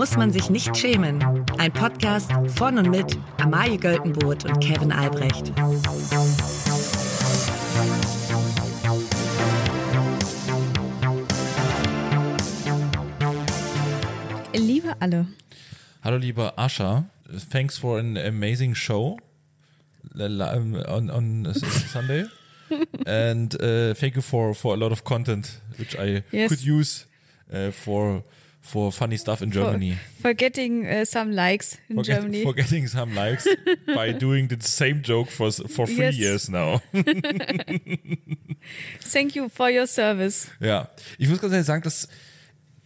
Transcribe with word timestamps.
muss 0.00 0.16
man 0.16 0.32
sich 0.32 0.48
nicht 0.48 0.74
schämen. 0.78 1.22
Ein 1.58 1.70
Podcast 1.72 2.30
von 2.56 2.78
und 2.78 2.88
mit 2.88 3.18
Amalie 3.36 3.76
Göltenboot 3.76 4.46
und 4.46 4.58
Kevin 4.58 4.92
Albrecht. 4.92 5.52
Liebe 14.54 14.96
alle. 15.00 15.26
Hallo 16.02 16.16
lieber 16.16 16.58
Ascha, 16.58 17.04
thanks 17.50 17.76
for 17.78 17.98
an 17.98 18.16
amazing 18.16 18.74
show 18.74 19.18
on, 20.18 21.10
on 21.10 21.54
Sunday. 21.92 22.24
and 23.06 23.54
uh, 23.60 23.92
thank 23.94 24.14
you 24.16 24.22
for, 24.22 24.54
for 24.54 24.74
a 24.74 24.76
lot 24.76 24.92
of 24.92 25.04
content 25.04 25.60
which 25.78 25.94
I 25.98 26.22
Yes. 26.32 26.48
could 26.48 26.62
use 26.64 27.06
uh, 27.52 27.70
for 27.70 28.22
for 28.62 28.92
funny 28.92 29.16
stuff 29.16 29.40
in 29.42 29.50
Germany. 29.50 29.96
For, 30.16 30.22
for 30.28 30.34
getting 30.34 30.86
uh, 30.86 31.04
some 31.04 31.32
likes 31.32 31.78
in 31.88 31.96
For, 31.96 32.02
get- 32.04 32.16
Germany. 32.16 32.42
for 32.42 32.54
getting 32.54 32.86
some 32.88 33.14
likes 33.14 33.46
by 33.94 34.12
doing 34.12 34.48
the 34.48 34.56
same 34.60 35.02
joke 35.02 35.30
for 35.30 35.50
for 35.50 35.86
three 35.86 36.06
Yes. 36.10 36.16
years 36.18 36.48
now. 36.48 36.80
Thank 39.02 39.34
you 39.34 39.48
for 39.48 39.68
your 39.70 39.86
service. 39.86 40.48
ja, 40.60 40.88
ich 41.18 41.28
muss 41.28 41.40
ganz 41.40 41.52
ehrlich 41.52 41.66
sagen, 41.66 41.82
dass 41.82 42.08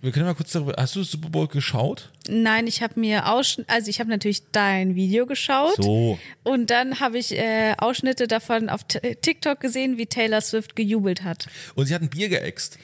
wir 0.00 0.12
können 0.12 0.26
mal 0.26 0.34
kurz 0.34 0.52
darüber. 0.52 0.74
Hast 0.76 0.94
du 0.96 1.02
Super 1.02 1.30
Bowl 1.30 1.48
geschaut? 1.48 2.10
Nein, 2.28 2.66
ich 2.66 2.82
habe 2.82 3.00
mir 3.00 3.26
Ausschnitte, 3.26 3.70
also 3.70 3.88
ich 3.88 4.00
habe 4.00 4.10
natürlich 4.10 4.42
dein 4.52 4.94
Video 4.94 5.24
geschaut. 5.24 5.76
So. 5.82 6.18
Und 6.42 6.68
dann 6.68 7.00
habe 7.00 7.16
ich 7.18 7.32
äh, 7.36 7.74
Ausschnitte 7.78 8.26
davon 8.28 8.68
auf 8.68 8.84
TikTok 8.84 9.60
gesehen, 9.60 9.96
wie 9.96 10.04
Taylor 10.04 10.42
Swift 10.42 10.76
gejubelt 10.76 11.22
hat. 11.24 11.46
Und 11.74 11.86
sie 11.86 11.94
hat 11.94 12.02
ein 12.02 12.10
Bier 12.10 12.28
geäxt, 12.28 12.78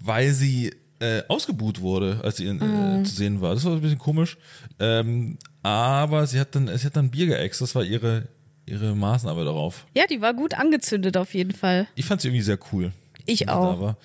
weil 0.00 0.32
sie 0.32 0.72
äh, 1.02 1.24
ausgebuht 1.26 1.80
wurde, 1.80 2.20
als 2.22 2.36
sie 2.36 2.46
in, 2.46 2.60
äh, 2.60 3.02
zu 3.02 3.14
sehen 3.14 3.40
war. 3.40 3.54
Das 3.54 3.64
war 3.64 3.72
ein 3.72 3.80
bisschen 3.80 3.98
komisch. 3.98 4.38
Ähm, 4.78 5.36
aber 5.62 6.26
sie 6.26 6.38
hat 6.38 6.54
dann, 6.54 6.68
sie 6.78 6.86
hat 6.86 6.96
dann 6.96 7.10
Bier 7.10 7.26
geäxt. 7.26 7.60
Das 7.60 7.74
war 7.74 7.82
ihre, 7.82 8.28
ihre 8.66 8.94
Maßnahme 8.94 9.44
darauf. 9.44 9.86
Ja, 9.94 10.06
die 10.06 10.20
war 10.20 10.32
gut 10.32 10.54
angezündet 10.54 11.16
auf 11.16 11.34
jeden 11.34 11.52
Fall. 11.52 11.88
Ich 11.96 12.04
fand 12.04 12.20
sie 12.20 12.28
irgendwie 12.28 12.42
sehr 12.42 12.58
cool. 12.72 12.92
Ich 13.26 13.48
auch. 13.48 13.80
Da. 13.80 13.96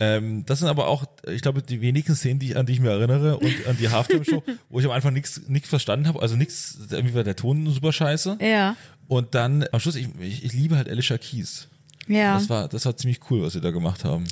Ähm, 0.00 0.44
das 0.46 0.60
sind 0.60 0.68
aber 0.68 0.88
auch, 0.88 1.04
ich 1.28 1.42
glaube, 1.42 1.62
die 1.62 1.80
wenigsten 1.80 2.16
Szenen, 2.16 2.40
die 2.40 2.50
ich, 2.50 2.56
an 2.56 2.66
die 2.66 2.72
ich 2.72 2.80
mir 2.80 2.90
erinnere 2.90 3.38
und 3.38 3.66
an 3.68 3.76
die 3.78 3.88
Halftime-Show, 3.88 4.42
wo 4.70 4.80
ich 4.80 4.86
am 4.86 4.92
Anfang 4.92 5.12
nichts 5.12 5.42
nichts 5.46 5.68
verstanden 5.68 6.08
habe. 6.08 6.20
Also 6.20 6.36
nichts, 6.36 6.78
irgendwie 6.90 7.14
war 7.14 7.22
der 7.22 7.36
Ton 7.36 7.70
super 7.70 7.92
scheiße. 7.92 8.38
Ja. 8.40 8.76
Und 9.06 9.34
dann 9.34 9.66
am 9.70 9.78
Schluss, 9.78 9.96
ich, 9.96 10.08
ich, 10.18 10.44
ich 10.44 10.52
liebe 10.52 10.76
halt 10.76 10.88
Alicia 10.88 11.18
Keys. 11.18 11.68
Ja. 12.08 12.34
Das 12.34 12.48
war, 12.48 12.68
das 12.68 12.86
war 12.86 12.96
ziemlich 12.96 13.20
cool, 13.30 13.42
was 13.42 13.52
sie 13.52 13.60
da 13.60 13.70
gemacht 13.70 14.04
haben. 14.04 14.24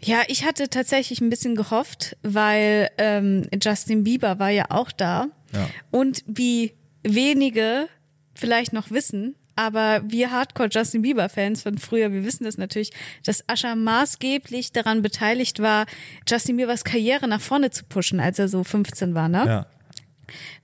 Ja, 0.00 0.22
ich 0.28 0.44
hatte 0.44 0.68
tatsächlich 0.68 1.20
ein 1.20 1.30
bisschen 1.30 1.56
gehofft, 1.56 2.16
weil 2.22 2.90
ähm, 2.98 3.48
Justin 3.60 4.04
Bieber 4.04 4.38
war 4.38 4.50
ja 4.50 4.66
auch 4.70 4.92
da. 4.92 5.28
Ja. 5.52 5.68
Und 5.90 6.22
wie 6.26 6.74
wenige 7.02 7.88
vielleicht 8.34 8.72
noch 8.72 8.90
wissen, 8.90 9.34
aber 9.56 10.02
wir 10.06 10.30
Hardcore 10.30 10.68
Justin 10.70 11.02
Bieber 11.02 11.28
Fans 11.28 11.62
von 11.62 11.78
früher, 11.78 12.12
wir 12.12 12.24
wissen 12.24 12.44
das 12.44 12.58
natürlich, 12.58 12.92
dass 13.24 13.42
Ascha 13.48 13.74
maßgeblich 13.74 14.70
daran 14.70 15.02
beteiligt 15.02 15.60
war, 15.60 15.86
Justin 16.28 16.58
Biebers 16.58 16.84
Karriere 16.84 17.26
nach 17.26 17.40
vorne 17.40 17.70
zu 17.70 17.84
pushen, 17.84 18.20
als 18.20 18.38
er 18.38 18.46
so 18.46 18.62
15 18.62 19.16
war, 19.16 19.28
ne? 19.28 19.44
Ja. 19.46 19.66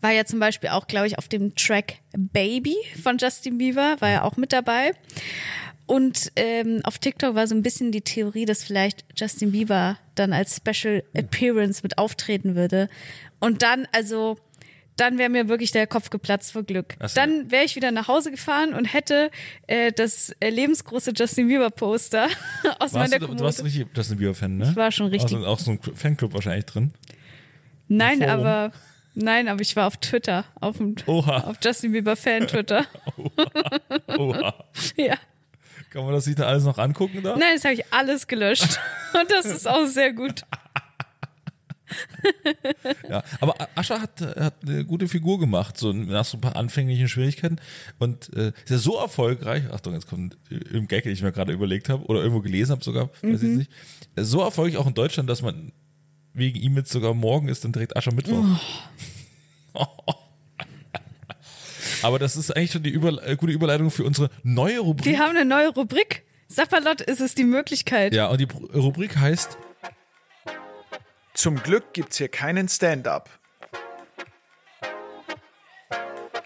War 0.00 0.12
ja 0.12 0.24
zum 0.24 0.38
Beispiel 0.38 0.70
auch, 0.70 0.86
glaube 0.86 1.08
ich, 1.08 1.18
auf 1.18 1.26
dem 1.26 1.56
Track 1.56 1.96
Baby 2.16 2.76
von 3.02 3.18
Justin 3.18 3.58
Bieber, 3.58 3.96
war 3.98 4.10
ja 4.10 4.22
auch 4.22 4.36
mit 4.36 4.52
dabei. 4.52 4.92
Und 5.86 6.32
ähm, 6.36 6.80
auf 6.84 6.98
TikTok 6.98 7.34
war 7.34 7.46
so 7.46 7.54
ein 7.54 7.62
bisschen 7.62 7.92
die 7.92 8.00
Theorie, 8.00 8.46
dass 8.46 8.64
vielleicht 8.64 9.04
Justin 9.16 9.52
Bieber 9.52 9.98
dann 10.14 10.32
als 10.32 10.56
Special 10.56 11.02
Appearance 11.12 11.82
mit 11.82 11.98
auftreten 11.98 12.54
würde. 12.56 12.88
Und 13.38 13.62
dann, 13.62 13.86
also, 13.92 14.38
dann 14.96 15.18
wäre 15.18 15.28
mir 15.28 15.48
wirklich 15.48 15.72
der 15.72 15.86
Kopf 15.86 16.08
geplatzt 16.08 16.52
vor 16.52 16.62
Glück. 16.62 16.94
So. 17.00 17.14
Dann 17.14 17.50
wäre 17.50 17.64
ich 17.64 17.76
wieder 17.76 17.90
nach 17.90 18.08
Hause 18.08 18.30
gefahren 18.30 18.72
und 18.72 18.86
hätte 18.86 19.30
äh, 19.66 19.92
das 19.92 20.34
äh, 20.40 20.48
lebensgroße 20.50 21.12
Justin 21.14 21.48
Bieber 21.48 21.68
Poster 21.70 22.28
aus 22.78 22.78
Warst 22.78 22.94
meiner 22.94 23.10
du, 23.10 23.18
du 23.18 23.26
Kommode. 23.26 23.44
warst 23.44 23.62
richtig 23.62 23.86
Justin 23.94 24.18
Bieber-Fan, 24.18 24.56
ne? 24.56 24.68
Ich 24.70 24.76
war 24.76 24.90
schon 24.90 25.08
richtig. 25.08 25.34
Also 25.34 25.46
auch 25.46 25.58
so 25.58 25.72
ein 25.72 25.80
Fanclub 25.82 26.32
wahrscheinlich 26.32 26.64
drin. 26.64 26.92
Nein, 27.88 28.22
aber 28.22 28.72
nein, 29.14 29.48
aber 29.48 29.60
ich 29.60 29.76
war 29.76 29.86
auf 29.86 29.98
Twitter, 29.98 30.46
auf, 30.60 30.78
dem, 30.78 30.94
Oha. 31.06 31.40
auf 31.40 31.56
Justin 31.62 31.92
Bieber 31.92 32.16
Fan 32.16 32.46
Twitter. 32.46 32.86
Oha. 34.18 34.54
ja. 34.96 35.16
Kann 35.94 36.06
man 36.06 36.12
das 36.12 36.24
sich 36.24 36.34
da 36.34 36.46
alles 36.46 36.64
noch 36.64 36.78
angucken 36.78 37.22
da? 37.22 37.36
Nein, 37.36 37.54
das 37.54 37.62
habe 37.62 37.74
ich 37.74 37.84
alles 37.92 38.26
gelöscht. 38.26 38.80
Und 39.14 39.30
das 39.30 39.46
ist 39.46 39.68
auch 39.68 39.86
sehr 39.86 40.12
gut. 40.12 40.42
Ja, 43.08 43.22
aber 43.40 43.54
Ascha 43.76 44.00
hat, 44.00 44.20
hat 44.20 44.54
eine 44.66 44.84
gute 44.84 45.06
Figur 45.06 45.38
gemacht, 45.38 45.78
so 45.78 45.92
nach 45.92 46.24
so 46.24 46.36
ein 46.36 46.40
paar 46.40 46.56
anfänglichen 46.56 47.06
Schwierigkeiten. 47.06 47.60
Und 48.00 48.36
äh, 48.36 48.48
ist 48.48 48.70
ja 48.70 48.78
so 48.78 48.96
erfolgreich, 48.96 49.70
Achtung, 49.70 49.94
jetzt 49.94 50.08
kommt 50.08 50.36
im 50.50 50.88
Gag, 50.88 51.04
den 51.04 51.12
ich 51.12 51.22
mir 51.22 51.30
gerade 51.30 51.52
überlegt 51.52 51.88
habe, 51.88 52.04
oder 52.06 52.22
irgendwo 52.22 52.40
gelesen 52.40 52.72
habe 52.72 52.82
sogar, 52.82 53.10
weiß 53.22 53.44
ich 53.44 53.58
nicht. 53.58 53.70
So 54.16 54.40
erfolgreich 54.40 54.78
auch 54.78 54.88
in 54.88 54.94
Deutschland, 54.94 55.30
dass 55.30 55.42
man 55.42 55.70
wegen 56.32 56.58
ihm 56.58 56.76
jetzt 56.76 56.90
sogar 56.90 57.14
morgen 57.14 57.46
ist 57.46 57.64
dann 57.64 57.70
direkt 57.70 57.96
Ascher 57.96 58.12
Mittwoch. 58.12 58.44
Aber 62.02 62.18
das 62.18 62.36
ist 62.36 62.54
eigentlich 62.54 62.72
schon 62.72 62.82
die 62.82 62.90
Über 62.90 63.26
äh, 63.26 63.36
gute 63.36 63.52
Überleitung 63.52 63.90
für 63.90 64.04
unsere 64.04 64.30
neue 64.42 64.80
Rubrik. 64.80 65.06
Wir 65.06 65.18
haben 65.18 65.36
eine 65.36 65.44
neue 65.44 65.68
Rubrik. 65.68 66.24
Sapperlot 66.48 67.00
ist 67.00 67.20
es 67.20 67.34
die 67.34 67.44
Möglichkeit. 67.44 68.14
Ja, 68.14 68.28
und 68.28 68.40
die 68.40 68.48
Rubrik 68.74 69.16
heißt 69.16 69.56
Zum 71.34 71.56
Glück 71.62 71.92
gibt's 71.92 72.18
hier 72.18 72.28
keinen 72.28 72.68
Stand-up. 72.68 73.30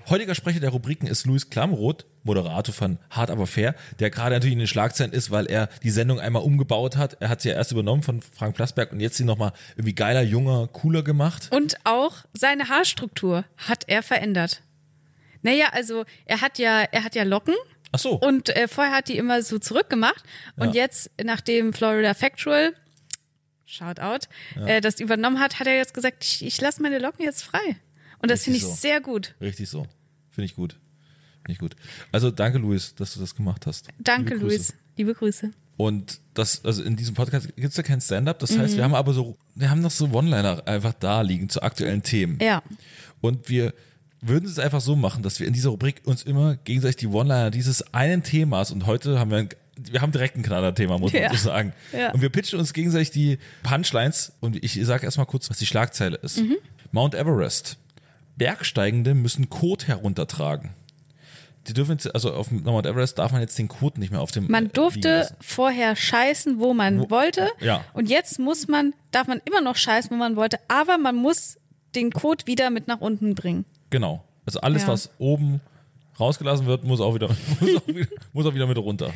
Heutiger 0.08 0.34
Sprecher 0.34 0.60
der 0.60 0.70
Rubriken 0.70 1.06
ist 1.06 1.26
Luis 1.26 1.50
Klamroth, 1.50 2.06
Moderator 2.22 2.72
von 2.72 2.98
Hart 3.10 3.30
aber 3.30 3.46
fair, 3.46 3.74
der 3.98 4.08
gerade 4.08 4.34
natürlich 4.34 4.54
in 4.54 4.58
den 4.58 4.66
Schlagzeilen 4.66 5.12
ist, 5.12 5.30
weil 5.30 5.44
er 5.44 5.68
die 5.82 5.90
Sendung 5.90 6.18
einmal 6.18 6.42
umgebaut 6.42 6.96
hat. 6.96 7.18
Er 7.20 7.28
hat 7.28 7.42
sie 7.42 7.50
ja 7.50 7.56
erst 7.56 7.72
übernommen 7.72 8.02
von 8.02 8.22
Frank 8.22 8.56
Plasberg 8.56 8.90
und 8.90 9.00
jetzt 9.00 9.18
sie 9.18 9.24
nochmal 9.24 9.52
irgendwie 9.76 9.94
geiler, 9.94 10.22
junger, 10.22 10.66
cooler 10.68 11.02
gemacht. 11.02 11.50
Und 11.52 11.76
auch 11.84 12.24
seine 12.32 12.70
Haarstruktur 12.70 13.44
hat 13.58 13.84
er 13.86 14.02
verändert. 14.02 14.62
Naja, 15.42 15.66
also 15.72 16.04
er 16.24 16.40
hat 16.40 16.58
ja, 16.58 16.80
er 16.82 17.04
hat 17.04 17.14
ja 17.14 17.22
Locken. 17.24 17.54
Ach 17.92 17.98
so. 17.98 18.12
Und 18.18 18.50
äh, 18.56 18.68
vorher 18.68 18.92
hat 18.94 19.08
die 19.08 19.16
immer 19.16 19.42
so 19.42 19.58
zurückgemacht. 19.58 20.22
Und 20.56 20.74
Ja. 20.74 20.82
jetzt, 20.82 21.10
nachdem 21.22 21.72
Florida 21.72 22.12
Factual, 22.14 22.74
shout 23.64 23.98
out, 24.00 24.28
äh, 24.66 24.80
das 24.80 25.00
übernommen 25.00 25.40
hat, 25.40 25.58
hat 25.60 25.66
er 25.66 25.76
jetzt 25.76 25.94
gesagt, 25.94 26.24
ich, 26.24 26.44
ich 26.44 26.60
lasse 26.60 26.82
meine 26.82 26.98
Locken 26.98 27.24
jetzt 27.24 27.42
frei. 27.42 27.76
Und 28.20 28.30
das 28.30 28.44
finde 28.44 28.58
ich 28.58 28.64
so. 28.64 28.72
sehr 28.74 29.00
gut. 29.00 29.34
Richtig 29.40 29.68
so. 29.68 29.86
Finde 30.30 30.46
ich 30.46 30.54
gut. 30.56 30.72
Finde 31.42 31.52
ich 31.52 31.58
gut. 31.58 31.76
Also 32.12 32.30
danke, 32.30 32.58
Luis, 32.58 32.94
dass 32.94 33.14
du 33.14 33.20
das 33.20 33.34
gemacht 33.34 33.66
hast. 33.66 33.88
Danke, 33.98 34.34
Liebe. 34.34 34.46
Luis. 34.46 34.74
Liebe 34.96 35.14
Grüße. 35.14 35.50
Und 35.76 36.20
das, 36.34 36.64
also 36.64 36.82
in 36.82 36.96
diesem 36.96 37.14
Podcast 37.14 37.54
gibt 37.54 37.68
es 37.70 37.76
ja 37.76 37.84
kein 37.84 38.00
Stand-up. 38.00 38.40
Das 38.40 38.50
Mhm. 38.50 38.60
heißt, 38.60 38.76
wir 38.76 38.82
haben 38.84 38.94
aber 38.96 39.12
so, 39.14 39.36
wir 39.54 39.70
haben 39.70 39.80
noch 39.80 39.92
so 39.92 40.06
One-Liner 40.10 40.66
einfach 40.66 40.92
da 40.94 41.20
liegen 41.22 41.48
zu 41.48 41.62
aktuellen 41.62 42.02
Themen. 42.02 42.38
Ja. 42.42 42.62
Und 43.20 43.48
wir 43.48 43.72
würden 44.20 44.46
es 44.48 44.58
einfach 44.58 44.80
so 44.80 44.96
machen, 44.96 45.22
dass 45.22 45.38
wir 45.40 45.46
in 45.46 45.52
dieser 45.52 45.70
Rubrik 45.70 46.02
uns 46.04 46.22
immer 46.24 46.56
gegenseitig 46.56 46.96
die 46.96 47.06
One-Liner 47.06 47.50
dieses 47.50 47.94
einen 47.94 48.22
Themas 48.22 48.70
und 48.72 48.86
heute 48.86 49.18
haben 49.18 49.30
wir 49.30 49.38
ein, 49.38 49.48
wir 49.76 50.00
haben 50.00 50.10
direkt 50.12 50.36
ein 50.36 50.42
Knallerthema, 50.42 50.98
muss 50.98 51.12
man 51.12 51.22
Ja. 51.22 51.30
so 51.30 51.36
sagen. 51.36 51.72
Ja. 51.92 52.12
Und 52.12 52.20
wir 52.20 52.28
pitchen 52.30 52.58
uns 52.58 52.72
gegenseitig 52.72 53.10
die 53.12 53.38
Punchlines 53.62 54.32
und 54.40 54.62
ich 54.64 54.74
sage 54.84 55.04
erstmal 55.04 55.26
kurz, 55.26 55.48
was 55.50 55.58
die 55.58 55.66
Schlagzeile 55.66 56.16
ist. 56.16 56.38
Mhm. 56.38 56.56
Mount 56.90 57.14
Everest. 57.14 57.76
Bergsteigende 58.36 59.14
müssen 59.14 59.50
Kot 59.50 59.86
heruntertragen. 59.88 60.70
Die 61.66 61.74
dürfen 61.74 61.92
jetzt, 61.92 62.12
also 62.14 62.32
auf 62.32 62.50
Mount 62.50 62.86
Everest 62.86 63.18
darf 63.18 63.30
man 63.32 63.40
jetzt 63.40 63.58
den 63.58 63.68
Kot 63.68 63.98
nicht 63.98 64.10
mehr 64.10 64.20
auf 64.20 64.30
dem 64.32 64.46
äh, 64.46 64.50
Man 64.50 64.64
liegen 64.64 64.72
durfte 64.74 65.28
vorher 65.40 65.96
scheißen, 65.96 66.58
wo 66.58 66.72
man 66.72 67.10
wollte. 67.10 67.48
ja. 67.60 67.84
Und 67.92 68.08
jetzt 68.08 68.38
muss 68.38 68.68
man, 68.68 68.94
darf 69.10 69.26
man 69.26 69.40
immer 69.44 69.60
noch 69.60 69.76
scheißen, 69.76 70.10
wo 70.10 70.14
man 70.16 70.34
wollte, 70.36 70.58
aber 70.68 70.98
man 70.98 71.14
muss 71.16 71.58
den 71.94 72.10
Code 72.10 72.46
wieder 72.46 72.70
mit 72.70 72.88
nach 72.88 73.00
unten 73.00 73.34
bringen. 73.34 73.64
Genau. 73.90 74.24
Also 74.46 74.60
alles, 74.60 74.82
Ja. 74.82 74.88
was 74.88 75.10
oben 75.18 75.60
rausgelassen 76.18 76.66
wird, 76.66 76.84
muss 76.84 77.00
auch 77.00 77.14
wieder, 77.14 77.28
muss 77.60 77.76
auch 77.76 77.86
wieder, 77.88 78.06
muss 78.32 78.46
auch 78.46 78.54
wieder 78.54 78.66
mit 78.66 78.78
runter. 78.78 79.12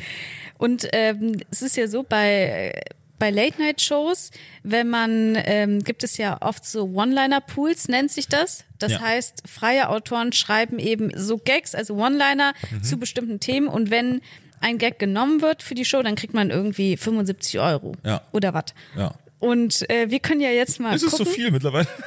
Und 0.57 0.87
ähm, 0.93 1.41
es 1.51 1.61
ist 1.61 1.75
ja 1.77 1.87
so 1.87 2.03
bei 2.03 2.81
bei 3.19 3.29
Late-Night-Shows, 3.29 4.31
wenn 4.63 4.89
man, 4.89 5.37
ähm, 5.45 5.81
gibt 5.83 6.03
es 6.03 6.17
ja 6.17 6.41
oft 6.41 6.65
so 6.65 6.83
One-Liner-Pools, 6.89 7.87
nennt 7.87 8.11
sich 8.11 8.27
das. 8.27 8.65
Das 8.79 8.93
Ja. 8.93 8.99
heißt, 9.01 9.43
freie 9.47 9.87
Autoren 9.89 10.33
schreiben 10.33 10.77
eben 10.77 11.09
so 11.15 11.37
Gags, 11.37 11.73
also 11.73 11.93
One-Liner 11.95 12.53
Mhm. 12.71 12.83
zu 12.83 12.97
bestimmten 12.97 13.39
Themen. 13.39 13.67
Und 13.69 13.91
wenn 13.91 14.19
ein 14.59 14.77
Gag 14.77 14.99
genommen 14.99 15.41
wird 15.41 15.63
für 15.63 15.73
die 15.75 15.85
Show, 15.85 16.01
dann 16.03 16.15
kriegt 16.15 16.33
man 16.33 16.49
irgendwie 16.49 16.97
75 16.97 17.59
Euro. 17.61 17.93
Ja. 18.03 18.23
Oder 18.33 18.53
was. 18.53 18.65
Ja. 18.97 19.13
Und 19.39 19.89
äh, 19.89 20.09
wir 20.09 20.19
können 20.19 20.41
ja 20.41 20.49
jetzt 20.49 20.81
mal 20.81 20.93
Es 20.93 21.03
ist 21.03 21.11
gucken. 21.11 21.25
so 21.27 21.31
viel 21.31 21.49
mittlerweile. 21.51 21.87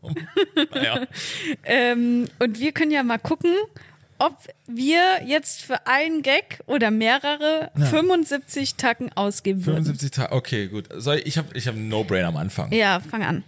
Bekommen. 0.00 0.28
Naja. 0.74 1.06
Ähm, 1.64 2.26
und 2.38 2.60
wir 2.60 2.72
können 2.72 2.90
ja 2.90 3.02
mal 3.02 3.18
gucken, 3.18 3.54
ob 4.18 4.36
wir 4.66 5.22
jetzt 5.26 5.62
für 5.62 5.86
einen 5.86 6.22
Gag 6.22 6.60
oder 6.66 6.90
mehrere 6.90 7.70
75 7.74 8.74
Tacken 8.76 9.10
ausgeben 9.16 9.64
würden. 9.64 9.84
75 9.84 10.10
Tage, 10.10 10.32
okay, 10.32 10.68
gut. 10.68 10.88
Ich, 10.92 11.26
ich 11.26 11.38
habe 11.38 11.48
ich 11.54 11.66
hab 11.66 11.74
einen 11.74 11.88
No-Brain 11.88 12.24
am 12.24 12.36
Anfang. 12.36 12.70
Ja, 12.72 13.00
fang 13.00 13.22
an. 13.22 13.44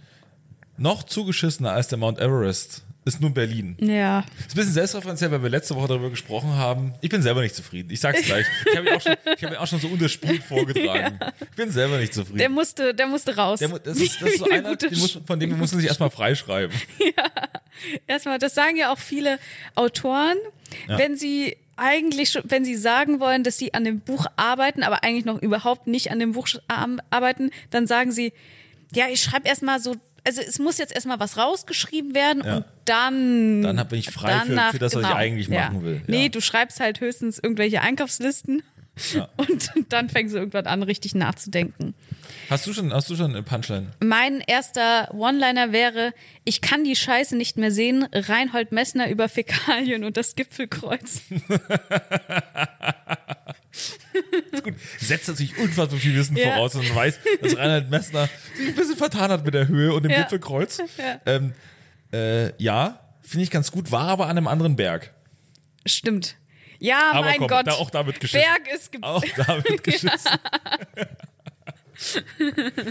noch 0.77 1.03
zugeschissener 1.03 1.71
als 1.71 1.87
der 1.89 1.99
Mount 1.99 2.19
Everest 2.19 2.83
ist 3.05 3.19
nun 3.21 3.33
Berlin. 3.33 3.75
Ja. 3.79 4.19
Ist 4.39 4.51
ein 4.51 4.55
bisschen 4.55 4.73
selbstreferenziell, 4.73 5.31
weil 5.31 5.43
wir 5.43 5.49
letzte 5.49 5.75
Woche 5.75 5.87
darüber 5.87 6.09
gesprochen 6.09 6.55
haben. 6.55 6.93
Ich 7.01 7.09
bin 7.09 7.21
selber 7.21 7.41
nicht 7.41 7.55
zufrieden. 7.55 7.89
Ich 7.91 7.99
sag's 7.99 8.21
gleich. 8.21 8.45
Ich 8.65 8.77
habe 8.77 8.87
ihn, 8.87 8.95
auch 8.95 9.01
schon- 9.01 9.15
ich 9.37 9.43
hab 9.43 9.51
ihn 9.51 9.57
auch 9.57 9.67
schon 9.67 9.79
so 9.79 9.87
unterspielt 9.87 10.43
vorgetragen. 10.43 11.19
Ich 11.41 11.55
bin 11.57 11.69
selber 11.71 11.97
nicht 11.97 12.13
zufrieden. 12.13 12.39
Der 12.39 12.49
musste, 12.49 12.93
der 12.93 13.07
musste 13.07 13.35
raus. 13.35 13.59
Der 13.59 13.69
das, 13.69 13.97
ist, 13.97 14.21
das 14.21 14.29
ist 14.29 14.39
so 14.39 14.45
Eine 14.49 14.67
einer, 14.69 14.77
muss, 14.97 15.19
von 15.25 15.39
dem 15.39 15.57
muss 15.57 15.71
man 15.71 15.81
sich 15.81 15.87
erstmal 15.89 16.09
freischreiben. 16.09 16.75
Erstmal, 18.07 18.39
das 18.39 18.55
sagen 18.55 18.77
ja 18.77 18.91
auch 18.91 18.97
viele 18.97 19.39
Autoren, 19.75 20.37
wenn 20.87 21.15
sie 21.15 21.57
eigentlich 21.75 22.29
schon, 22.31 22.43
wenn 22.45 22.65
sie 22.65 22.75
sagen 22.75 23.19
wollen, 23.19 23.43
dass 23.43 23.57
sie 23.57 23.73
an 23.73 23.83
dem 23.83 23.99
Buch 23.99 24.25
arbeiten, 24.35 24.83
aber 24.83 25.03
eigentlich 25.03 25.25
noch 25.25 25.41
überhaupt 25.41 25.87
nicht 25.87 26.11
an 26.11 26.19
dem 26.19 26.33
Buch 26.33 26.47
arbeiten, 26.67 27.51
dann 27.71 27.87
sagen 27.87 28.11
sie, 28.11 28.33
ja, 28.93 29.07
ich 29.09 29.21
schreibe 29.21 29.47
erstmal 29.47 29.79
so, 29.79 29.95
also 30.25 30.41
es 30.41 30.59
muss 30.59 30.77
jetzt 30.77 30.93
erstmal 30.93 31.19
was 31.19 31.37
rausgeschrieben 31.37 32.13
werden 32.15 32.43
Ja. 32.45 32.55
und 32.57 32.65
dann 32.85 33.61
Dann 33.63 33.87
bin 33.87 33.99
ich 33.99 34.09
frei 34.11 34.39
für- 34.39 34.47
danach, 34.49 34.71
für 34.71 34.79
das, 34.79 34.93
was 34.95 35.01
ich 35.01 35.07
genau. 35.07 35.17
eigentlich 35.19 35.47
ja. 35.47 35.65
machen 35.65 35.83
will. 35.83 36.01
Nee, 36.07 36.23
Ja. 36.23 36.29
du 36.29 36.41
schreibst 36.41 36.79
halt 36.79 36.99
höchstens 37.01 37.39
irgendwelche 37.39 37.81
Einkaufslisten 37.81 38.63
und 39.37 39.71
dann 39.89 40.07
fängst 40.09 40.35
du 40.35 40.39
irgendwann 40.39 40.67
an, 40.67 40.83
richtig 40.83 41.15
nachzudenken. 41.15 41.95
Hast 42.49 42.67
du 42.67 42.73
schon, 42.73 42.93
hast 42.93 43.09
du 43.09 43.15
schon 43.15 43.31
eine 43.31 43.41
Punchline? 43.41 43.87
Mein 44.03 44.39
erster 44.41 45.11
One-Liner 45.13 45.71
wäre, 45.71 46.13
ich 46.43 46.61
kann 46.61 46.83
die 46.83 46.95
Scheiße 46.95 47.35
nicht 47.35 47.57
mehr 47.57 47.71
sehen, 47.71 48.07
Reinhold 48.13 48.71
Messner 48.71 49.09
über 49.09 49.29
Fäkalien 49.29 50.03
und 50.03 50.15
das 50.15 50.35
Gipfelkreuz. 50.35 51.21
Setzt 54.99 55.27
natürlich 55.27 55.57
unfassbar 55.57 55.99
viel 55.99 56.15
Wissen 56.15 56.35
Ja. 56.37 56.51
voraus 56.53 56.75
und 56.75 56.87
man 56.87 56.95
weiß, 56.97 57.19
dass 57.41 57.57
Reinhard 57.57 57.89
Messner 57.89 58.29
sich 58.55 58.67
ein 58.69 58.75
bisschen 58.75 58.97
vertan 58.97 59.31
hat 59.31 59.45
mit 59.45 59.53
der 59.53 59.67
Höhe 59.67 59.93
und 59.93 60.03
dem 60.03 60.11
Ja. 60.11 60.21
Gipfelkreuz. 60.23 60.81
Ähm, 61.25 61.53
äh, 62.11 62.53
ja, 62.61 62.99
finde 63.21 63.43
ich 63.43 63.51
ganz 63.51 63.71
gut, 63.71 63.91
war 63.91 64.07
aber 64.09 64.25
an 64.25 64.37
einem 64.37 64.47
anderen 64.47 64.75
Berg. 64.75 65.13
Stimmt. 65.85 66.35
Ja, 66.79 67.11
Aber 67.11 67.21
mein 67.21 67.37
komm, 67.39 67.47
Gott. 67.47 67.67
da- 67.67 67.73
auch 67.73 67.89
da 67.89 68.05
wird 68.05 68.19
geschissen. 68.19 68.43
Berg 68.45 68.75
ist 68.75 68.91
ge 68.91 69.01
Auch 69.01 69.23
da 69.37 69.63
wird 69.63 69.83
geschissen. 69.83 70.17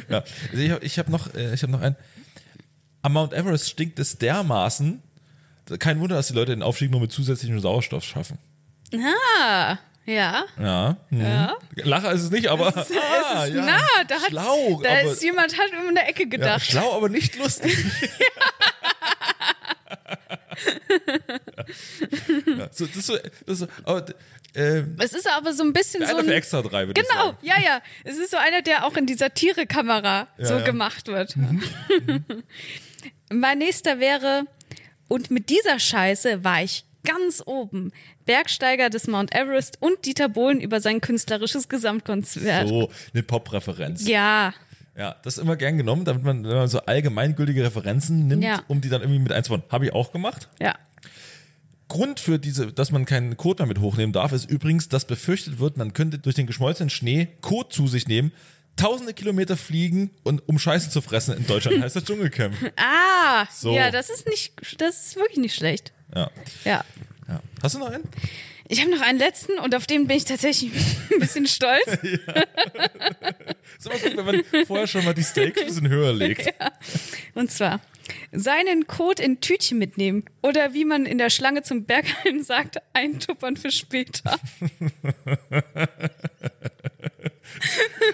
ja. 0.08 0.24
Also 0.50 0.62
ich 0.62 0.70
habe 0.70 0.84
ich 0.84 0.98
hab 0.98 1.08
noch, 1.08 1.34
äh, 1.34 1.54
ich 1.54 1.62
hab 1.62 1.70
noch 1.70 1.80
ein. 1.80 1.96
Am 3.02 3.12
Mount 3.14 3.32
Everest 3.32 3.68
stinkt 3.68 3.98
es 3.98 4.18
dermaßen. 4.18 5.02
Kein 5.78 6.00
Wunder, 6.00 6.16
dass 6.16 6.28
die 6.28 6.34
Leute 6.34 6.52
den 6.52 6.62
Aufstieg 6.62 6.90
nur 6.90 7.00
mit 7.00 7.12
zusätzlichem 7.12 7.58
Sauerstoff 7.60 8.04
schaffen. 8.04 8.38
Ah, 8.94 9.78
ja. 10.06 10.44
Ja. 10.60 10.96
Mhm. 11.10 11.48
Lacher 11.84 12.12
ist 12.12 12.22
es 12.22 12.30
nicht, 12.30 12.48
aber. 12.48 12.68
Es 12.68 12.90
ist, 12.90 12.96
ah, 12.96 13.44
es 13.44 13.48
ist 13.50 13.56
ja. 13.56 13.64
nah, 13.64 14.04
da, 14.08 14.16
hat, 14.16 14.28
Schlau, 14.28 14.80
da 14.82 14.90
aber, 14.90 15.02
ist 15.12 15.22
jemand 15.22 15.56
hat 15.58 15.70
um 15.72 15.88
eine 15.88 16.06
Ecke 16.06 16.24
ja, 16.24 16.28
gedacht. 16.28 16.66
schlau, 16.66 16.96
aber 16.96 17.08
nicht 17.08 17.36
lustig. 17.36 17.76
ja, 22.46 22.68
so, 22.72 22.86
das 22.86 22.96
ist 22.96 23.06
so, 23.06 23.16
das 23.16 23.30
ist 23.46 23.58
so, 23.60 23.66
aber, 23.84 24.06
äh, 24.54 24.82
es 24.98 25.12
ist 25.14 25.28
aber 25.28 25.52
so 25.52 25.62
ein 25.62 25.72
bisschen 25.72 26.04
so 26.06 26.14
einer 26.14 26.24
für 26.24 26.30
ein, 26.30 26.36
extra 26.36 26.62
drei, 26.62 26.86
würde 26.86 27.00
ich 27.00 27.08
Genau, 27.08 27.34
ja, 27.40 27.58
ja. 27.60 27.80
Es 28.04 28.18
ist 28.18 28.30
so 28.30 28.36
einer, 28.36 28.62
der 28.62 28.84
auch 28.84 28.96
in 28.96 29.06
dieser 29.06 29.32
Tiere-Kamera 29.32 30.28
so 30.38 30.54
ja. 30.54 30.60
Mhm. 30.60 30.64
gemacht 30.64 31.08
wird. 31.08 31.34
mein 33.30 33.58
nächster 33.58 33.98
wäre, 33.98 34.46
und 35.08 35.30
mit 35.30 35.48
dieser 35.50 35.78
Scheiße 35.78 36.44
war 36.44 36.62
ich 36.62 36.84
ganz 37.04 37.42
oben. 37.44 37.92
Bergsteiger 38.24 38.90
des 38.90 39.06
Mount 39.06 39.34
Everest 39.34 39.78
und 39.80 40.04
Dieter 40.04 40.28
Bohlen 40.28 40.60
über 40.60 40.80
sein 40.80 41.00
künstlerisches 41.00 41.68
Gesamtkonzert. 41.68 42.68
So, 42.68 42.90
eine 43.12 43.22
Pop-Referenz. 43.22 44.06
Ja, 44.06 44.52
Ja, 44.96 45.16
das 45.22 45.38
ist 45.38 45.42
immer 45.42 45.56
gern 45.56 45.78
genommen, 45.78 46.04
damit 46.04 46.22
man, 46.22 46.44
wenn 46.44 46.54
man 46.54 46.68
so 46.68 46.80
allgemeingültige 46.80 47.64
Referenzen 47.64 48.26
nimmt, 48.26 48.44
Ja. 48.44 48.62
um 48.68 48.80
die 48.82 48.90
dann 48.90 49.00
irgendwie 49.00 49.20
mit 49.20 49.32
einzubauen. 49.32 49.62
Habe 49.70 49.86
ich 49.86 49.92
auch 49.94 50.12
gemacht. 50.12 50.48
ja. 50.60 50.74
Grund 51.88 52.20
für 52.20 52.38
diese, 52.38 52.72
dass 52.72 52.90
man 52.90 53.04
keinen 53.04 53.36
Kot 53.36 53.58
mehr 53.58 53.66
mit 53.68 53.78
hochnehmen 53.80 54.14
darf, 54.14 54.32
ist 54.32 54.50
übrigens, 54.50 54.88
dass 54.88 55.04
befürchtet 55.04 55.58
wird, 55.58 55.76
man 55.76 55.92
könnte 55.92 56.18
durch 56.18 56.34
den 56.34 56.46
geschmolzenen 56.46 56.88
Schnee 56.88 57.28
Kot 57.42 57.72
zu 57.74 57.86
sich 57.86 58.08
nehmen, 58.08 58.32
tausende 58.76 59.14
Kilometer 59.14 59.56
fliegen 59.56 60.10
und 60.22 60.46
um 60.48 60.58
Scheiße 60.58 60.90
zu 60.90 61.00
fressen. 61.02 61.36
In 61.36 61.46
Deutschland 61.46 61.82
heißt 61.82 61.96
das 61.96 62.04
Dschungelcamp. 62.04 62.54
Ah, 62.76 63.46
So. 63.50 63.74
ja, 63.74 63.90
das 63.90 64.10
ist 64.10 64.26
nicht, 64.28 64.52
das 64.78 65.06
ist 65.06 65.16
wirklich 65.16 65.38
nicht 65.38 65.54
schlecht. 65.54 65.92
Ja. 66.14 66.30
Ja. 66.64 66.84
ja. 67.28 67.40
Hast 67.62 67.74
du 67.74 67.78
noch 67.78 67.90
einen? 67.90 68.04
Ich 68.68 68.80
habe 68.80 68.90
noch 68.90 69.00
einen 69.02 69.18
letzten 69.18 69.58
und 69.58 69.74
auf 69.74 69.86
den 69.86 70.06
bin 70.06 70.16
ich 70.16 70.24
tatsächlich 70.24 70.72
ein 71.12 71.18
bisschen 71.20 71.46
stolz. 71.46 71.86
Ist 73.78 73.86
immer 73.86 73.98
gut, 73.98 74.16
wenn 74.16 74.24
man 74.24 74.66
vorher 74.66 74.86
schon 74.86 75.04
mal 75.04 75.12
die 75.14 75.22
Stakes 75.24 75.60
ein 75.60 75.66
bisschen 75.66 75.88
höher 75.88 76.12
legt. 76.12 76.48
Und 77.34 77.50
zwar 77.50 77.80
seinen 78.32 78.86
Code 78.86 79.22
in 79.22 79.40
Tütchen 79.40 79.78
mitnehmen 79.78 80.24
oder 80.42 80.72
wie 80.74 80.84
man 80.84 81.04
in 81.06 81.18
der 81.18 81.30
Schlange 81.30 81.62
zum 81.62 81.84
Bergheim 81.84 82.42
sagt, 82.42 82.78
eintuppern 82.94 83.56
für 83.56 83.70
später. 83.70 84.38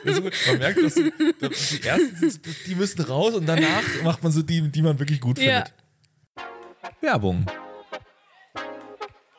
Also, 0.05 0.23
man 0.23 0.58
merkt, 0.58 0.82
dass 0.82 0.94
die, 0.94 1.12
dass 1.40 1.69
die 1.70 1.82
ersten, 1.82 2.40
die 2.67 2.75
müssen 2.75 3.02
raus 3.02 3.35
und 3.35 3.46
danach 3.46 3.82
macht 4.02 4.23
man 4.23 4.32
so 4.32 4.43
die, 4.43 4.70
die 4.70 4.82
man 4.82 4.99
wirklich 4.99 5.20
gut 5.20 5.38
Ja. 5.38 5.64
findet. 5.64 5.75
Werbung. 7.00 7.46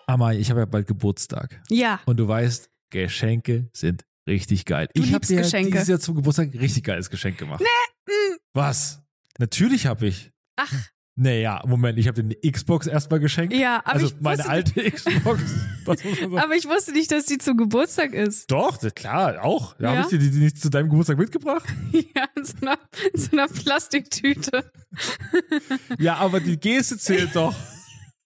Amai, 0.07 0.37
ich 0.37 0.49
habe 0.49 0.61
ja 0.61 0.65
bald 0.65 0.87
Geburtstag. 0.87 1.61
Ja. 1.69 1.99
Und 2.05 2.17
du 2.17 2.27
weißt, 2.27 2.69
Geschenke 2.89 3.69
sind 3.73 4.05
richtig 4.27 4.65
geil. 4.65 4.87
ich 4.93 5.13
habe 5.13 5.25
dir 5.25 5.37
Geschenke. 5.41 5.71
dieses 5.71 5.87
Jahr 5.87 5.99
zum 5.99 6.15
Geburtstag 6.15 6.51
richtig 6.53 6.83
geiles 6.83 7.09
Geschenk 7.09 7.37
gemacht. 7.37 7.61
Nee. 7.61 8.37
Was? 8.53 9.01
Natürlich 9.37 9.85
habe 9.85 10.07
ich. 10.07 10.31
Ach, 10.55 10.73
Naja, 11.15 11.61
Moment, 11.67 11.99
ich 11.99 12.07
habe 12.07 12.23
dir 12.23 12.35
eine 12.41 12.51
Xbox 12.51 12.87
erstmal 12.87 13.19
geschenkt. 13.19 13.53
Ja, 13.53 13.77
aber 13.83 13.93
also 13.95 14.05
ich 14.07 14.15
meine 14.21 14.47
alte 14.47 14.89
Xbox. 14.89 15.41
Das 15.85 16.03
muss 16.03 16.21
man 16.21 16.29
sagen. 16.31 16.37
aber 16.43 16.55
ich 16.55 16.65
wusste 16.67 16.91
nicht, 16.91 17.11
dass 17.11 17.25
die 17.25 17.39
zum 17.39 17.57
Geburtstag 17.57 18.13
ist. 18.13 18.51
Doch, 18.51 18.77
klar, 18.93 19.43
auch. 19.43 19.73
Da 19.77 19.83
Ja? 19.85 19.89
habe 19.91 20.01
ich 20.01 20.07
dir 20.07 20.19
die, 20.19 20.29
die 20.29 20.37
nicht 20.39 20.61
zu 20.61 20.69
deinem 20.69 20.89
Geburtstag 20.89 21.17
mitgebracht. 21.17 21.67
Ja, 22.15 22.25
in 22.35 22.45
so 22.45 22.53
einer, 22.61 22.77
in 23.13 23.19
so 23.19 23.31
einer 23.31 23.47
Plastiktüte. 23.47 24.71
Ja, 25.97 26.15
aber 26.17 26.39
die 26.39 26.59
Geste 26.59 26.97
zählt 26.97 27.29
doch. 27.35 27.55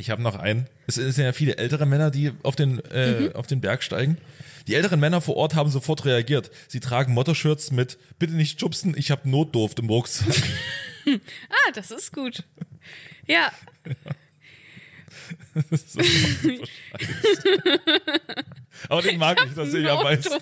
Ich 0.00 0.08
habe 0.08 0.22
noch 0.22 0.36
einen. 0.36 0.66
Es 0.86 0.94
sind 0.94 1.18
ja 1.18 1.32
viele 1.34 1.58
ältere 1.58 1.84
Männer, 1.84 2.10
die 2.10 2.32
auf 2.42 2.56
den, 2.56 2.82
äh, 2.86 3.32
auf 3.34 3.46
den 3.46 3.60
Berg 3.60 3.82
steigen. 3.82 4.16
Die 4.66 4.74
älteren 4.74 4.98
Männer 4.98 5.20
vor 5.20 5.36
Ort 5.36 5.54
haben 5.54 5.70
sofort 5.70 6.06
reagiert. 6.06 6.50
Sie 6.68 6.80
tragen 6.80 7.12
Mottoshirts 7.12 7.70
mit 7.70 7.98
Bitte 8.18 8.32
nicht 8.32 8.58
schubsen, 8.58 8.94
ich 8.96 9.10
habe 9.10 9.28
Notdurft 9.28 9.78
im 9.78 9.88
Rucksack. 9.88 10.34
Ah, 11.06 11.72
das 11.74 11.90
ist 11.90 12.12
gut. 12.12 12.44
Ja, 13.26 13.50
So 15.86 16.00
Aber 18.88 19.02
den 19.02 19.18
mag 19.18 19.42
ich 19.46 19.54
tatsächlich 19.54 19.90
am 19.90 20.02
meisten. 20.02 20.34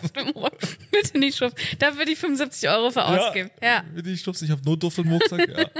Bitte 0.90 1.18
nicht 1.18 1.38
schubsen. 1.38 1.58
Da 1.78 1.96
würde 1.96 2.10
ich 2.12 2.18
75 2.18 2.68
Euro 2.68 2.90
für 2.90 3.04
ausgeben. 3.04 3.50
Ja. 3.62 3.84
Bitte 3.94 4.10
nicht 4.10 4.24
schubsen, 4.24 4.46
ich 4.46 4.50
habe 4.50 4.62
Notdurft 4.64 4.98
im 4.98 5.10
Rucksack. 5.12 5.48
Ja. 5.48 5.70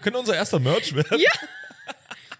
Könnte 0.00 0.18
unser 0.18 0.36
erster 0.36 0.60
Merch 0.60 0.94
werden. 0.94 1.18
Ja. 1.18 1.30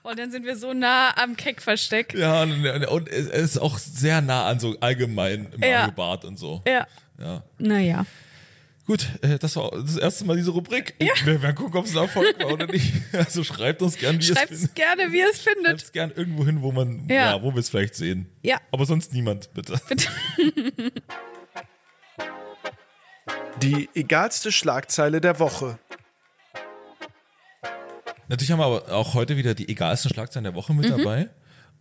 Und 0.06 0.18
dann 0.20 0.30
sind 0.30 0.44
wir 0.46 0.56
so 0.56 0.72
nah 0.72 1.16
am 1.16 1.36
Keck-Versteck. 1.36 2.14
Ja, 2.14 2.42
und, 2.42 2.64
und 2.86 3.08
es 3.08 3.26
ist 3.26 3.58
auch 3.58 3.76
sehr 3.78 4.20
nah 4.20 4.46
an 4.46 4.60
so 4.60 4.76
allgemein 4.80 5.48
im 5.52 5.62
Ja. 5.64 5.88
Bart 5.90 6.24
und 6.24 6.38
so. 6.38 6.62
Ja. 6.66 6.86
Ja. 7.18 7.42
Naja. 7.58 8.06
Gut, 8.86 9.04
äh, 9.22 9.36
das 9.40 9.56
war 9.56 9.72
das 9.72 9.96
erste 9.96 10.24
Mal 10.24 10.36
diese 10.36 10.52
Rubrik. 10.52 10.94
Wir 11.24 11.42
werden 11.42 11.56
gucken, 11.56 11.76
ob 11.80 11.86
es 11.86 11.96
ein 11.96 12.02
Erfolg 12.04 12.38
war 12.38 12.52
oder 12.52 12.68
nicht. 12.68 12.92
Also 13.12 13.42
schreibt 13.42 13.82
uns 13.82 13.96
gern, 13.98 14.18
wie 14.20 14.22
Schreibt 14.22 14.52
es 14.52 14.62
es 14.62 14.74
gerne, 14.74 15.10
wie 15.10 15.18
ihr 15.18 15.28
es 15.28 15.42
Schreibt 15.42 15.56
findet. 15.56 15.82
es 15.82 15.90
gern 15.90 16.12
irgendwo 16.14 16.44
hin, 16.46 16.62
wo 16.62 16.70
man, 16.70 17.08
Ja. 17.08 17.32
ja, 17.36 17.42
wo 17.42 17.52
wir 17.52 17.58
es 17.58 17.68
vielleicht 17.70 17.96
sehen. 17.96 18.28
Ja. 18.42 18.60
Aber 18.70 18.86
sonst 18.86 19.12
niemand, 19.12 19.52
bitte. 19.54 19.80
Die 23.60 23.88
egalste 23.94 24.52
Schlagzeile 24.52 25.20
der 25.20 25.40
Woche. 25.40 25.78
Natürlich 28.28 28.50
haben 28.50 28.58
wir 28.58 28.66
aber 28.66 28.92
auch 28.92 29.14
heute 29.14 29.36
wieder 29.36 29.54
die 29.54 29.68
egalsten 29.68 30.10
Schlagzeilen 30.12 30.44
der 30.44 30.54
Woche 30.54 30.72
Mhm. 30.72 30.80
mit 30.80 30.90
dabei. 30.90 31.28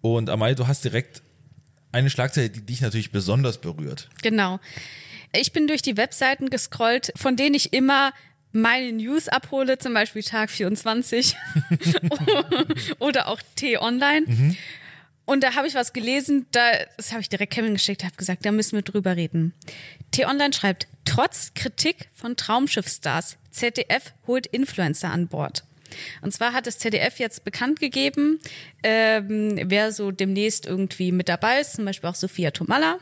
Und 0.02 0.30
Amai, 0.30 0.54
du 0.54 0.68
hast 0.68 0.84
direkt 0.84 1.22
eine 1.92 2.10
Schlagzeile, 2.10 2.50
die 2.50 2.62
dich 2.62 2.82
natürlich 2.82 3.12
besonders 3.12 3.58
berührt. 3.60 4.10
Genau. 4.22 4.60
Ich 5.34 5.52
bin 5.54 5.68
durch 5.68 5.82
die 5.82 5.98
Webseiten 5.98 6.50
gescrollt, 6.50 7.12
von 7.16 7.36
denen 7.36 7.56
ich 7.56 7.74
immer 7.74 8.14
meine 8.52 8.92
News 8.94 9.28
abhole, 9.28 9.78
zum 9.80 9.94
Beispiel 9.94 10.24
Tag 10.24 10.50
24 10.50 11.36
oder 13.00 13.28
auch 13.28 13.42
T-Online. 13.56 14.56
Und 15.26 15.44
da 15.44 15.56
habe 15.56 15.68
ich 15.68 15.74
was 15.76 15.92
gelesen, 15.94 16.46
da, 16.52 16.62
das 16.98 17.12
habe 17.12 17.22
ich 17.22 17.30
direkt 17.30 17.54
Kevin 17.54 17.74
geschickt, 17.74 18.04
habe 18.04 18.16
gesagt, 18.16 18.46
da 18.46 18.52
müssen 18.52 18.74
wir 18.74 18.84
drüber 18.84 19.16
reden. 19.16 19.54
T-Online 20.12 20.54
schreibt, 20.54 20.88
trotz 21.04 21.54
Kritik 21.56 22.10
von 22.14 22.36
Traumschiffstars, 22.38 23.38
ZDF 23.52 24.14
holt 24.28 24.46
Influencer 24.48 25.10
an 25.10 25.28
Bord. 25.28 25.64
Und 26.22 26.32
zwar 26.34 26.54
hat 26.54 26.68
das 26.68 26.78
ZDF 26.78 27.20
jetzt 27.20 27.44
bekannt 27.44 27.80
gegeben, 27.80 28.40
ähm, 28.84 29.60
wer 29.66 29.92
so 29.92 30.12
demnächst 30.12 30.66
irgendwie 30.66 31.12
mit 31.12 31.30
dabei 31.30 31.62
ist, 31.62 31.74
zum 31.76 31.86
Beispiel 31.86 32.10
auch 32.10 32.16
Sophia 32.16 32.52
Tomalla, 32.52 32.98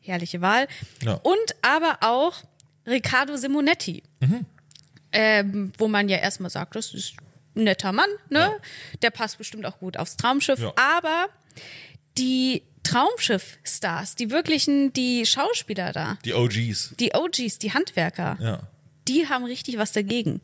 herrliche 0.00 0.40
Wahl, 0.40 0.66
Ja. 1.02 1.14
und 1.14 1.56
aber 1.62 1.98
auch 2.00 2.42
Riccardo 2.86 3.36
Simonetti, 3.36 4.02
ähm, 5.12 5.72
wo 5.78 5.88
man 5.88 6.08
ja 6.08 6.18
erstmal 6.18 6.50
sagt, 6.50 6.74
das 6.76 6.94
ist 6.94 7.14
ein 7.54 7.64
netter 7.64 7.92
Mann, 7.92 8.08
ne? 8.30 8.50
Der 9.02 9.10
passt 9.10 9.38
bestimmt 9.38 9.66
auch 9.66 9.78
gut 9.78 9.96
aufs 9.96 10.16
Traumschiff, 10.16 10.58
Ja. 10.60 10.72
aber 10.76 11.26
die 12.18 12.62
Traumschiff-Stars, 12.82 14.16
die 14.16 14.30
wirklichen, 14.30 14.92
die 14.92 15.24
Schauspieler 15.26 15.92
da, 15.92 16.18
Die 16.24 16.34
OGs. 16.34 16.94
die 16.98 17.14
OGs, 17.14 17.58
die 17.58 17.72
Handwerker, 17.72 18.36
Ja. 18.40 18.60
die 19.06 19.28
haben 19.28 19.44
richtig 19.44 19.78
was 19.78 19.92
dagegen. 19.92 20.40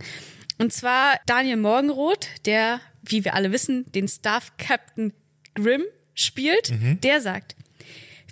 Und 0.59 0.73
zwar 0.73 1.21
Daniel 1.27 1.57
Morgenroth, 1.57 2.29
der, 2.45 2.81
wie 3.03 3.25
wir 3.25 3.35
alle 3.35 3.53
wissen, 3.53 3.91
den 3.93 4.09
Staff 4.09 4.53
Captain 4.59 5.13
Grimm 5.55 5.85
spielt, 6.15 6.73
der 7.03 7.21
sagt, 7.21 7.55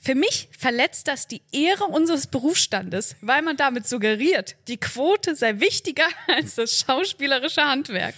für 0.06 0.14
mich 0.14 0.48
verletzt 0.56 1.08
das 1.08 1.26
die 1.26 1.42
Ehre 1.50 1.84
unseres 1.84 2.28
Berufsstandes, 2.28 3.16
weil 3.22 3.42
man 3.42 3.56
damit 3.56 3.88
suggeriert, 3.88 4.54
die 4.68 4.76
Quote 4.76 5.34
sei 5.34 5.58
wichtiger 5.58 6.06
als 6.28 6.54
das 6.54 6.78
schauspielerische 6.78 7.62
Handwerk. 7.62 8.14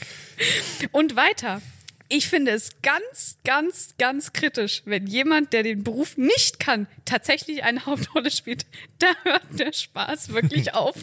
Und 0.92 1.16
weiter. 1.16 1.62
Ich 2.10 2.28
finde 2.28 2.52
es 2.52 2.82
ganz, 2.82 3.38
ganz, 3.44 3.94
ganz 3.98 4.32
kritisch, 4.34 4.82
wenn 4.84 5.06
jemand, 5.06 5.52
der 5.52 5.62
den 5.62 5.82
Beruf 5.82 6.16
nicht 6.16 6.58
kann, 6.58 6.86
tatsächlich 7.06 7.64
eine 7.64 7.84
Hauptrolle 7.86 8.30
spielt. 8.30 8.66
Da 8.98 9.08
hört 9.22 9.42
der 9.58 9.72
Spaß 9.72 10.30
wirklich 10.34 10.74
auf. 10.74 10.96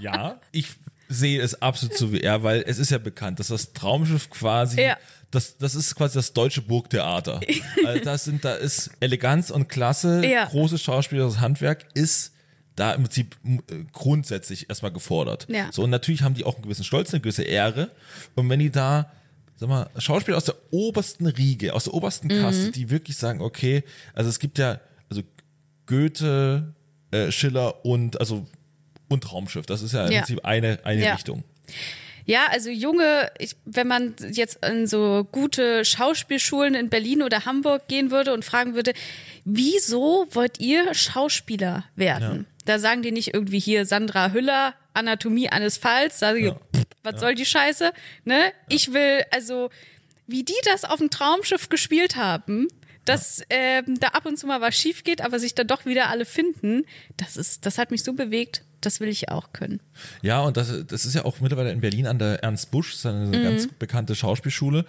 Ja, 0.00 0.40
ich 0.52 0.68
sehe 1.08 1.40
es 1.40 1.60
absolut 1.62 1.96
so 1.96 2.12
wie 2.12 2.20
er, 2.20 2.42
weil 2.42 2.62
es 2.66 2.78
ist 2.78 2.90
ja 2.90 2.98
bekannt, 2.98 3.38
dass 3.40 3.48
das 3.48 3.72
Traumschiff 3.72 4.28
quasi, 4.30 4.80
Ja. 4.80 4.96
das, 5.30 5.56
das 5.56 5.74
ist 5.74 5.94
quasi 5.94 6.14
das 6.14 6.32
deutsche 6.32 6.62
Burgtheater. 6.62 7.40
also 7.86 8.04
das 8.04 8.24
sind, 8.24 8.44
da 8.44 8.54
ist 8.54 8.90
Eleganz 9.00 9.50
und 9.50 9.68
Klasse, 9.68 10.22
Ja. 10.26 10.44
großes 10.46 10.82
schauspielerisches 10.82 11.40
Handwerk 11.40 11.86
ist 11.94 12.32
da 12.76 12.92
im 12.92 13.02
Prinzip 13.04 13.36
äh, 13.44 13.58
grundsätzlich 13.92 14.68
erstmal 14.68 14.92
gefordert. 14.92 15.46
Ja. 15.50 15.68
So, 15.72 15.82
und 15.82 15.90
natürlich 15.90 16.22
haben 16.22 16.34
die 16.34 16.44
auch 16.44 16.54
einen 16.54 16.62
gewissen 16.62 16.84
Stolz, 16.84 17.12
eine 17.12 17.20
gewisse 17.20 17.42
Ehre. 17.42 17.90
Und 18.36 18.48
wenn 18.50 18.60
die 18.60 18.70
da, 18.70 19.10
sag 19.56 19.68
mal, 19.68 19.90
Schauspieler 19.98 20.36
aus 20.36 20.44
der 20.44 20.54
obersten 20.70 21.26
Riege, 21.26 21.74
aus 21.74 21.84
der 21.84 21.94
obersten 21.94 22.28
Mhm. 22.28 22.40
Kaste, 22.42 22.70
die 22.70 22.88
wirklich 22.90 23.16
sagen, 23.16 23.40
okay, 23.40 23.82
also 24.14 24.30
es 24.30 24.38
gibt 24.38 24.58
ja, 24.58 24.78
also 25.10 25.22
Goethe, 25.86 26.74
äh, 27.10 27.32
Schiller 27.32 27.84
und, 27.84 28.20
also, 28.20 28.46
und 29.08 29.24
Traumschiff. 29.24 29.66
Das 29.66 29.82
ist 29.82 29.92
ja 29.92 30.06
im 30.06 30.12
Ja. 30.12 30.18
Prinzip 30.20 30.44
eine, 30.44 30.78
eine 30.84 31.02
Ja. 31.04 31.14
Richtung. 31.14 31.44
Ja, 32.24 32.46
also 32.50 32.68
junge, 32.68 33.30
ich, 33.38 33.56
wenn 33.64 33.88
man 33.88 34.14
jetzt 34.32 34.62
in 34.64 34.86
so 34.86 35.26
gute 35.32 35.84
Schauspielschulen 35.86 36.74
in 36.74 36.90
Berlin 36.90 37.22
oder 37.22 37.46
Hamburg 37.46 37.88
gehen 37.88 38.10
würde 38.10 38.34
und 38.34 38.44
fragen 38.44 38.74
würde, 38.74 38.92
wieso 39.46 40.26
wollt 40.32 40.60
ihr 40.60 40.92
Schauspieler 40.94 41.84
werden? 41.96 42.46
Da 42.66 42.78
sagen 42.78 43.00
die 43.00 43.12
nicht 43.12 43.32
irgendwie 43.32 43.58
hier 43.58 43.86
Sandra 43.86 44.32
Hüller, 44.32 44.74
Anatomie 44.92 45.48
eines 45.48 45.78
Falls, 45.78 46.18
sage 46.18 46.38
ich, 46.38 46.44
Ja. 46.46 46.54
pff, 46.76 46.84
was 47.02 47.18
soll 47.20 47.34
die 47.34 47.46
Scheiße? 47.46 47.92
Ne? 48.24 48.52
Ich 48.68 48.92
will, 48.92 49.22
also, 49.30 49.70
wie 50.26 50.44
die 50.44 50.52
das 50.64 50.84
auf 50.84 50.98
dem 50.98 51.08
Traumschiff 51.08 51.70
gespielt 51.70 52.16
haben, 52.16 52.68
dass 53.06 53.40
ähm, 53.48 53.98
da 54.00 54.08
ab 54.08 54.26
und 54.26 54.38
zu 54.38 54.46
mal 54.46 54.60
was 54.60 54.76
schief 54.76 55.02
geht, 55.02 55.22
aber 55.22 55.38
sich 55.38 55.54
dann 55.54 55.66
doch 55.66 55.86
wieder 55.86 56.10
alle 56.10 56.26
finden, 56.26 56.84
das 57.16 57.38
ist, 57.38 57.64
das 57.64 57.78
hat 57.78 57.90
mich 57.90 58.02
so 58.02 58.12
bewegt, 58.12 58.64
das 58.80 59.00
will 59.00 59.08
ich 59.08 59.28
auch 59.30 59.52
können. 59.52 59.80
Ja, 60.22 60.40
und 60.42 60.56
das, 60.56 60.72
das 60.86 61.04
ist 61.04 61.14
ja 61.14 61.24
auch 61.24 61.40
mittlerweile 61.40 61.72
in 61.72 61.80
Berlin 61.80 62.06
an 62.06 62.18
der 62.18 62.42
Ernst 62.42 62.70
Busch, 62.70 63.04
eine 63.06 63.26
Mhm. 63.38 63.42
ganz 63.42 63.68
bekannte 63.78 64.14
Schauspielschule. 64.14 64.84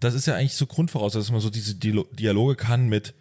Das 0.00 0.14
ist 0.14 0.26
ja 0.26 0.34
eigentlich 0.34 0.54
so 0.54 0.66
Grundvoraussetzung, 0.66 1.20
dass 1.22 1.30
man 1.32 1.40
so 1.40 1.50
diese 1.50 1.74
Dialoge 1.74 2.56
kann 2.56 2.88
mit 2.88 3.14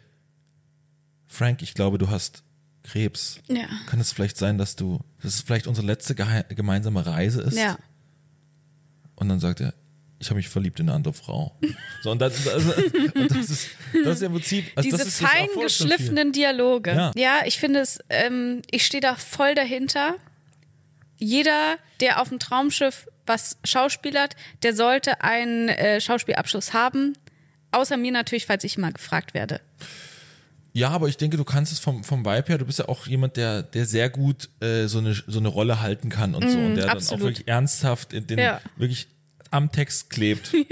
Frank, 1.27 1.61
ich 1.61 1.73
glaube, 1.73 1.97
du 1.97 2.09
hast 2.09 2.43
Krebs. 2.83 3.39
Ja. 3.49 3.67
Kann 3.87 3.99
es 3.99 4.11
vielleicht 4.13 4.37
sein, 4.37 4.57
dass 4.57 4.75
du, 4.75 4.99
dass 5.21 5.35
es 5.35 5.41
vielleicht 5.41 5.67
unsere 5.67 5.85
letzte 5.85 6.15
gemeinsame 6.15 7.05
Reise 7.05 7.41
ist? 7.41 7.57
Ja. 7.57 7.77
Und 9.15 9.29
dann 9.29 9.39
sagt 9.39 9.59
er, 9.59 9.73
ich 10.19 10.27
habe 10.29 10.37
mich 10.37 10.49
verliebt 10.49 10.79
in 10.79 10.89
eine 10.89 10.95
andere 10.95 11.13
Frau. 11.13 11.57
So, 12.03 12.11
und 12.11 12.19
das, 12.19 12.43
das, 12.43 12.63
das, 13.13 13.49
ist, 13.49 13.69
das 14.03 14.15
ist 14.15 14.21
ja 14.21 14.27
im 14.27 14.33
Prinzip, 14.33 14.65
also 14.75 14.89
Diese 14.89 15.09
fein 15.09 15.47
geschliffenen 15.61 16.33
Dialoge. 16.33 16.91
Ja. 16.91 17.11
Ja, 17.15 17.41
ich 17.45 17.57
finde 17.57 17.79
es, 17.79 17.99
ähm, 18.09 18.61
ich 18.69 18.85
stehe 18.85 19.01
da 19.01 19.15
voll 19.15 19.55
dahinter. 19.55 20.15
Jeder, 21.17 21.77
der 22.01 22.21
auf 22.21 22.29
dem 22.29 22.39
Traumschiff 22.39 23.07
was 23.25 23.57
schauspielert, 23.63 24.35
der 24.63 24.75
sollte 24.75 25.21
einen 25.21 25.69
äh, 25.69 26.01
Schauspielabschluss 26.01 26.73
haben. 26.73 27.13
Außer 27.71 27.97
mir 27.97 28.11
natürlich, 28.11 28.45
falls 28.45 28.63
ich 28.63 28.77
mal 28.77 28.91
gefragt 28.91 29.33
werde. 29.33 29.61
Ja, 30.73 30.89
aber 30.89 31.07
ich 31.07 31.17
denke, 31.17 31.37
du 31.37 31.43
kannst 31.43 31.71
es 31.71 31.79
vom, 31.79 32.03
vom 32.03 32.25
Vibe 32.25 32.47
her, 32.47 32.57
du 32.57 32.65
bist 32.65 32.79
ja 32.79 32.87
auch 32.87 33.07
jemand, 33.07 33.37
der, 33.37 33.63
der 33.63 33.85
sehr 33.85 34.09
gut 34.09 34.49
äh, 34.61 34.87
so, 34.87 34.99
eine, 34.99 35.13
so 35.13 35.39
eine 35.39 35.47
Rolle 35.47 35.81
halten 35.81 36.09
kann 36.09 36.35
und 36.35 36.49
so. 36.49 36.57
Und 36.57 36.75
der 36.75 36.85
dann 36.85 36.89
auch 36.89 36.95
absolut. 36.95 37.23
wirklich 37.23 37.47
ernsthaft 37.47 38.13
in 38.13 38.27
den, 38.27 38.39
Ja. 38.39 38.61
wirklich 38.75 39.07
am 39.51 39.71
Text 39.71 40.09
klebt. 40.09 40.53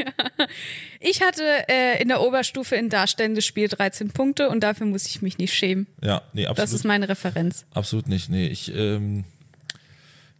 Ich 0.99 1.21
hatte 1.21 1.43
äh, 1.69 2.01
in 2.01 2.07
der 2.07 2.21
Oberstufe 2.21 2.75
in 2.75 2.89
darstellendes 2.89 3.45
Spiel 3.45 3.67
13 3.67 4.09
Punkte 4.09 4.49
und 4.49 4.61
dafür 4.61 4.87
muss 4.87 5.05
ich 5.05 5.21
mich 5.21 5.37
nicht 5.37 5.53
schämen. 5.53 5.85
Ja, 6.01 6.23
nee, 6.33 6.47
absolut. 6.47 6.57
Das 6.57 6.73
ist 6.73 6.85
meine 6.85 7.07
Referenz. 7.07 7.65
absolut 7.71 8.07
nicht. 8.07 8.29
Nee, 8.29 8.47
ich, 8.47 8.73
ähm, 8.73 9.23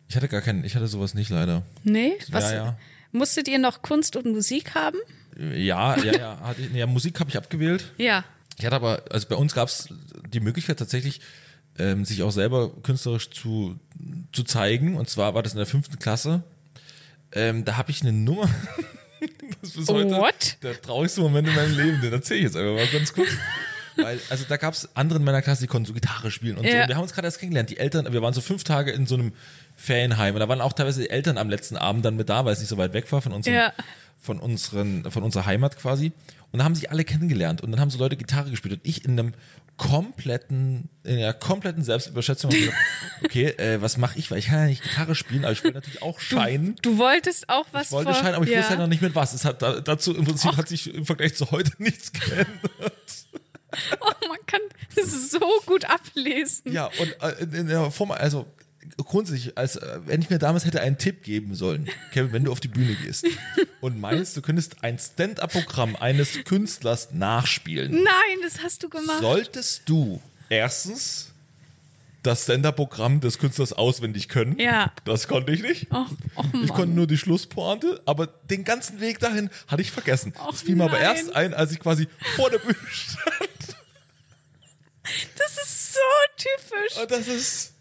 ich 0.10 0.16
hatte 0.16 0.28
gar 0.28 0.42
keinen, 0.42 0.64
ich 0.64 0.76
hatte 0.76 0.88
sowas 0.88 1.14
nicht 1.14 1.30
leider. 1.30 1.62
Nee? 1.84 2.14
Was, 2.30 2.52
Ja, 2.52 2.56
ja. 2.56 2.80
Musstet 3.12 3.48
ihr 3.48 3.60
noch 3.60 3.84
Kunst 3.84 4.16
und 4.16 4.26
Musik 4.26 4.74
haben? 4.74 4.98
Ja, 5.54 5.96
ja, 5.98 6.18
ja. 6.18 6.40
Hatte 6.44 6.62
nee, 6.74 6.80
ja 6.80 6.88
Musik 6.88 7.20
habe 7.20 7.30
ich 7.30 7.38
abgewählt. 7.38 7.94
Ja. 7.98 8.24
Ich 8.58 8.66
hatte 8.66 8.76
aber, 8.76 9.04
also 9.12 9.28
bei 9.28 9.36
uns 9.36 9.54
gab 9.54 9.70
es 9.70 9.90
die 10.34 10.40
Möglichkeit 10.40 10.80
tatsächlich, 10.80 11.22
ähm, 11.78 12.04
sich 12.04 12.24
auch 12.24 12.32
selber 12.32 12.72
künstlerisch 12.82 13.30
zu, 13.30 13.80
zu 14.34 14.44
zeigen. 14.44 14.98
Und 14.98 15.10
zwar 15.10 15.36
war 15.36 15.44
das 15.44 15.54
in 15.54 15.58
der 15.60 15.68
fünften 15.68 16.00
Klasse. 16.00 16.44
Ähm, 17.34 17.66
da 17.66 17.78
habe 17.78 17.92
ich 17.92 18.02
eine 18.02 18.14
Nummer. 18.14 18.50
das 19.62 19.70
ist 19.72 19.78
bis 19.78 19.90
heute 19.90 20.12
What? 20.16 20.58
der 20.64 20.82
traurigste 20.82 21.22
Moment 21.22 21.48
in 21.48 21.56
meinem 21.56 21.78
Leben. 21.78 22.02
Den 22.02 22.14
erzähle 22.14 22.40
ich 22.40 22.44
jetzt 22.46 22.56
einfach 22.56 22.74
mal 22.74 22.88
ganz 22.88 23.14
kurz. 23.14 23.30
Weil, 23.98 24.20
also 24.30 24.46
da 24.48 24.58
gab 24.58 24.74
es 24.74 24.90
andere 24.96 25.20
in 25.20 25.26
meiner 25.26 25.42
Klasse, 25.42 25.62
die 25.62 25.68
konnten 25.68 25.86
so 25.88 25.94
Gitarre 25.94 26.32
spielen 26.32 26.58
und 26.58 26.66
so. 26.66 26.72
Ja. 26.74 26.84
Und 26.84 26.88
wir 26.90 26.96
haben 26.96 27.04
uns 27.04 27.14
gerade 27.14 27.28
erst 27.28 27.40
kennengelernt. 27.40 27.70
Die 27.70 27.78
Eltern, 27.78 28.12
wir 28.14 28.22
waren 28.22 28.34
so 28.34 28.42
fünf 28.42 28.64
Tage 28.64 28.92
in 28.92 29.06
so 29.08 29.16
einem 29.16 29.34
Ferienheim 29.76 30.34
und 30.36 30.40
da 30.40 30.48
waren 30.50 30.62
auch 30.62 30.74
teilweise 30.74 31.02
die 31.02 31.10
Eltern 31.10 31.38
am 31.38 31.50
letzten 31.50 31.78
Abend 31.78 32.06
dann 32.06 32.16
mit 32.16 32.30
da, 32.30 32.46
weil 32.46 32.54
es 32.54 32.60
nicht 32.60 32.70
so 32.70 32.78
weit 32.78 32.94
weg 32.94 33.12
war 33.12 33.22
von 33.22 33.32
unserem, 33.34 33.56
Ja. 33.56 33.74
von 34.20 34.40
unseren, 34.40 35.10
von 35.12 35.24
unserer 35.24 35.46
Heimat 35.46 35.78
quasi. 35.78 36.12
Und 36.52 36.60
da 36.60 36.64
haben 36.66 36.76
sich 36.76 36.90
alle 36.92 37.04
kennengelernt 37.04 37.62
und 37.62 37.72
dann 37.72 37.80
haben 37.82 37.90
so 37.90 37.98
Leute 38.00 38.16
Gitarre 38.16 38.50
gespielt 38.50 38.76
und 38.76 38.82
ich 38.84 39.04
in 39.06 39.12
einem 39.20 39.34
kompletten, 39.76 40.90
in 41.04 41.18
einer 41.18 41.34
kompletten 41.34 41.84
Selbstüberschätzung 41.84 42.50
habe 42.52 42.60
gedacht, 42.62 42.78
okay, 43.24 43.46
äh, 43.58 43.82
was 43.82 43.98
mache 43.98 44.18
ich? 44.18 44.32
Weil 44.32 44.40
ich 44.40 44.48
kann 44.48 44.60
ja 44.62 44.66
nicht 44.66 44.82
Gitarre 44.82 45.14
spielen, 45.14 45.44
aber 45.44 45.52
ich 45.54 45.64
will 45.64 45.72
natürlich 45.72 46.02
auch 46.02 46.20
scheinen. 46.20 46.76
Du 46.82 46.98
wolltest 46.98 47.48
auch 47.50 47.66
was 47.72 47.88
Ich 47.88 47.92
wollte 47.92 48.12
vor- 48.14 48.20
scheinen, 48.22 48.36
aber 48.36 48.46
ich 48.46 48.52
ja. 48.52 48.58
wusste 48.60 48.72
halt 48.72 48.80
noch 48.80 48.88
nicht 48.88 49.02
mit 49.02 49.14
was. 49.14 49.34
Es 49.34 49.46
hat 49.46 49.62
da, 49.62 49.80
dazu 49.80 50.16
im 50.16 50.26
Prinzip 50.26 50.58
hat 50.58 50.68
sich 50.68 50.94
im 50.94 51.06
Vergleich 51.06 51.36
zu 51.36 51.52
heute 51.52 51.72
nichts 51.78 52.12
geändert. 52.12 52.48
Oh, 54.00 54.28
man 54.28 54.38
kann 54.46 54.62
das 54.96 55.32
so 55.32 55.40
gut 55.66 55.86
ablesen. 55.86 56.72
Ja, 56.72 56.90
und 57.00 57.16
äh, 57.22 57.60
in, 57.60 57.68
der 57.68 57.92
Form, 57.92 58.12
also 58.12 58.46
grundsätzlich, 58.98 59.58
als 59.58 59.76
äh, 59.76 60.00
wenn 60.06 60.22
ich 60.22 60.30
mir 60.30 60.40
damals 60.40 60.66
hätte 60.66 60.82
einen 60.82 60.98
Tipp 60.98 61.24
geben 61.24 61.56
sollen, 61.56 61.90
Kevin, 62.12 62.32
wenn 62.32 62.44
du 62.46 62.52
auf 62.52 62.60
die 62.60 62.68
Bühne 62.68 62.96
gehst 62.96 63.26
und 63.82 64.00
meinst, 64.00 64.38
du 64.38 64.42
könntest 64.42 64.84
ein 64.84 64.98
Stand-up-Programm 64.98 65.96
eines 65.96 66.44
Künstlers 66.46 67.12
nachspielen, 67.12 67.92
Nein, 67.92 68.38
das 68.44 68.64
hast 68.64 68.84
du 68.84 68.90
gemacht. 68.90 69.20
solltest 69.22 69.84
du 69.86 70.22
erstens 70.50 71.32
das 72.28 72.44
Stand-Up-Programm 72.44 73.22
des 73.22 73.38
Künstlers 73.40 73.74
auswendig 73.74 74.28
können. 74.28 74.60
Ja. 74.60 74.92
Das 75.06 75.28
konnte 75.28 75.54
ich 75.54 75.62
nicht. 75.62 75.88
Och, 75.92 76.08
och 76.36 76.46
ich 76.62 76.74
konnte 76.74 76.94
nur 76.94 77.08
die 77.08 77.18
Schlusspointe, 77.18 78.02
aber 78.06 78.28
den 78.28 78.66
ganzen 78.66 79.00
Weg 79.00 79.20
dahin 79.20 79.50
hatte 79.68 79.82
ich 79.82 79.92
vergessen. 79.92 80.34
Och 80.38 80.52
das 80.52 80.62
fiel 80.62 80.76
mir 80.76 80.86
aber 80.86 81.00
erst 81.00 81.34
ein, 81.36 81.54
als 81.54 81.72
ich 81.72 81.80
quasi 81.80 82.08
vor 82.36 82.50
der 82.50 82.60
Bühne 82.60 82.76
stand. 82.92 83.47
So 85.98 86.44
typisch. 86.44 87.02
Und 87.02 87.12
das 87.12 87.28
ist, 87.28 87.74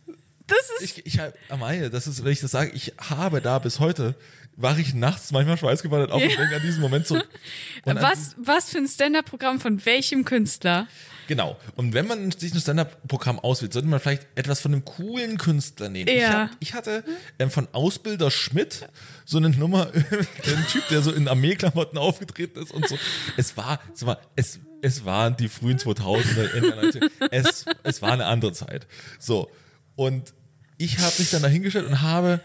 Das 0.47 0.59
ist 0.81 0.99
ich, 0.99 1.07
ich 1.07 1.21
Amalie, 1.49 1.91
das 1.91 2.07
ist, 2.07 2.25
wenn 2.25 2.33
ich 2.33 2.41
das 2.41 2.51
sage, 2.53 2.71
ich 2.75 2.93
habe 2.99 3.41
da 3.41 3.59
bis 3.59 3.81
heute, 3.81 4.15
war 4.59 4.79
ich 4.79 4.95
nachts 4.95 5.33
manchmal 5.33 5.59
schweißgebadet 5.59 6.11
auf 6.11 6.23
und 6.23 6.31
Ja. 6.31 6.37
denke 6.37 6.57
an 6.57 6.63
diesen 6.63 6.81
Moment 6.81 7.07
zurück. 7.07 7.29
Und 7.85 8.01
was, 8.01 8.35
was 8.39 8.71
für 8.71 8.79
ein 8.79 8.89
Stand-Up-Programm 8.89 9.61
von 9.61 9.85
welchem 9.85 10.25
Künstler? 10.25 10.89
Genau. 11.29 11.59
Und 11.75 11.93
wenn 11.93 12.07
man 12.07 12.31
sich 12.31 12.55
ein 12.55 12.61
Stand-Up-Programm 12.61 13.39
auswählt, 13.39 13.73
sollte 13.75 13.87
man 13.89 14.01
vielleicht 14.01 14.27
etwas 14.35 14.61
von 14.61 14.73
einem 14.73 14.85
coolen 14.85 15.37
Künstler 15.39 15.89
nehmen. 15.91 16.09
Ich, 16.09 16.21
Ja. 16.23 16.45
hab, 16.45 16.51
ich 16.61 16.73
hatte 16.75 17.05
ähm, 17.39 17.51
von 17.51 17.69
Ausbilder 17.73 18.31
Schmidt 18.31 18.89
so 19.27 19.37
eine 19.39 19.51
Nummer, 19.51 19.91
ein 19.93 20.67
Typ, 20.71 20.89
der 20.89 21.03
so 21.03 21.13
in 21.13 21.29
Armeeklamotten 21.29 21.99
aufgetreten 21.99 22.63
ist 22.63 22.71
und 22.73 22.89
so. 22.89 22.97
Es 23.37 23.57
war, 23.57 23.81
es 23.95 24.07
war, 24.07 24.21
es, 24.37 24.59
es 24.87 25.05
waren 25.05 25.37
die 25.37 25.49
frühen 25.49 25.79
2000er, 25.79 26.53
Ende 26.55 26.71
der 26.71 26.85
90er. 26.85 27.11
Es, 27.33 27.65
es 27.83 28.03
war 28.03 28.13
eine 28.13 28.27
andere 28.27 28.53
Zeit. 28.53 28.87
So. 29.19 29.51
Und 29.97 30.33
ich 30.79 30.99
habe 30.99 31.13
mich 31.19 31.31
dann 31.31 31.43
dahingestellt 31.43 31.87
und 31.87 32.03
habe 32.03 32.41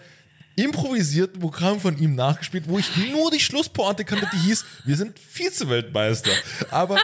improvisiert 0.55 1.35
ein 1.35 1.39
Programm 1.39 1.79
von 1.79 1.97
ihm 1.99 2.15
nachgespielt, 2.15 2.67
wo 2.67 2.79
ich 2.79 2.95
nur 3.11 3.29
die 3.29 3.39
Schlusspointe 3.39 4.05
kannte, 4.05 4.27
die 4.33 4.37
hieß, 4.37 4.65
wir 4.85 4.97
sind 4.97 5.19
Vize-Weltmeister. 5.19 6.31
Aber 6.71 6.99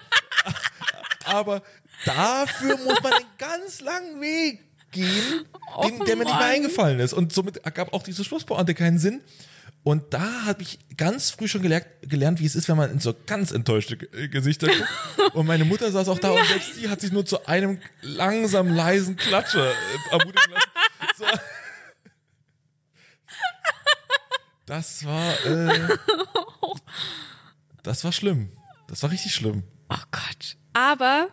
aber 1.25 1.62
dafür 2.06 2.77
muss 2.77 3.01
man 3.03 3.13
einen 3.13 3.25
ganz 3.38 3.82
langen 3.82 4.20
Weg 4.20 4.62
gehen, 4.91 5.46
den, 5.84 6.00
der 6.06 6.15
mir 6.15 6.24
nicht 6.24 6.34
mehr 6.34 6.34
Mann. 6.34 6.44
eingefallen 6.44 7.00
ist. 7.00 7.13
Und 7.13 7.32
somit 7.32 7.58
ergab 7.58 7.94
auch 7.94 8.01
diese 8.01 8.24
Schlusspointe 8.24 8.74
keinen 8.74 8.98
Sinn. 8.98 9.22
Und 9.88 10.13
da 10.13 10.44
habe 10.44 10.63
ich 10.63 10.79
ganz 10.98 11.29
früh 11.29 11.48
schon 11.48 11.62
gelernt, 11.62 11.86
gelernt, 12.01 12.41
wie 12.41 12.46
es 12.46 12.58
ist, 12.58 12.67
wenn 12.67 12.75
man 12.75 12.91
in 12.91 13.00
so 13.00 13.15
ganz 13.25 13.51
enttäuschte 13.51 13.96
äh, 14.12 14.27
Gesichter 14.27 14.67
guckt. 14.67 15.34
Und 15.34 15.48
meine 15.48 15.63
Mutter 15.63 15.89
saß 15.89 16.10
auch 16.10 16.20
da 16.20 16.32
und 16.32 16.46
selbst 16.46 16.75
die 16.75 16.89
hat 16.89 17.00
sich 17.00 17.13
nur 17.13 17.25
zu 17.25 17.48
einem 17.48 17.79
langsam 18.01 18.67
leisen 18.67 19.15
Klatscher 19.15 19.72
äh, 19.72 20.12
ermutigen 20.12 20.51
lassen. 20.51 20.70
So. 21.17 21.25
Das 24.65 25.06
war, 25.06 25.46
äh, 25.46 25.98
das 27.82 28.03
war 28.03 28.12
schlimm. 28.12 28.50
Das 28.89 29.03
war 29.03 29.12
richtig 29.12 29.34
schlimm. 29.34 29.63
Oh 29.88 30.03
Gott. 30.12 30.58
Aber, 30.74 31.29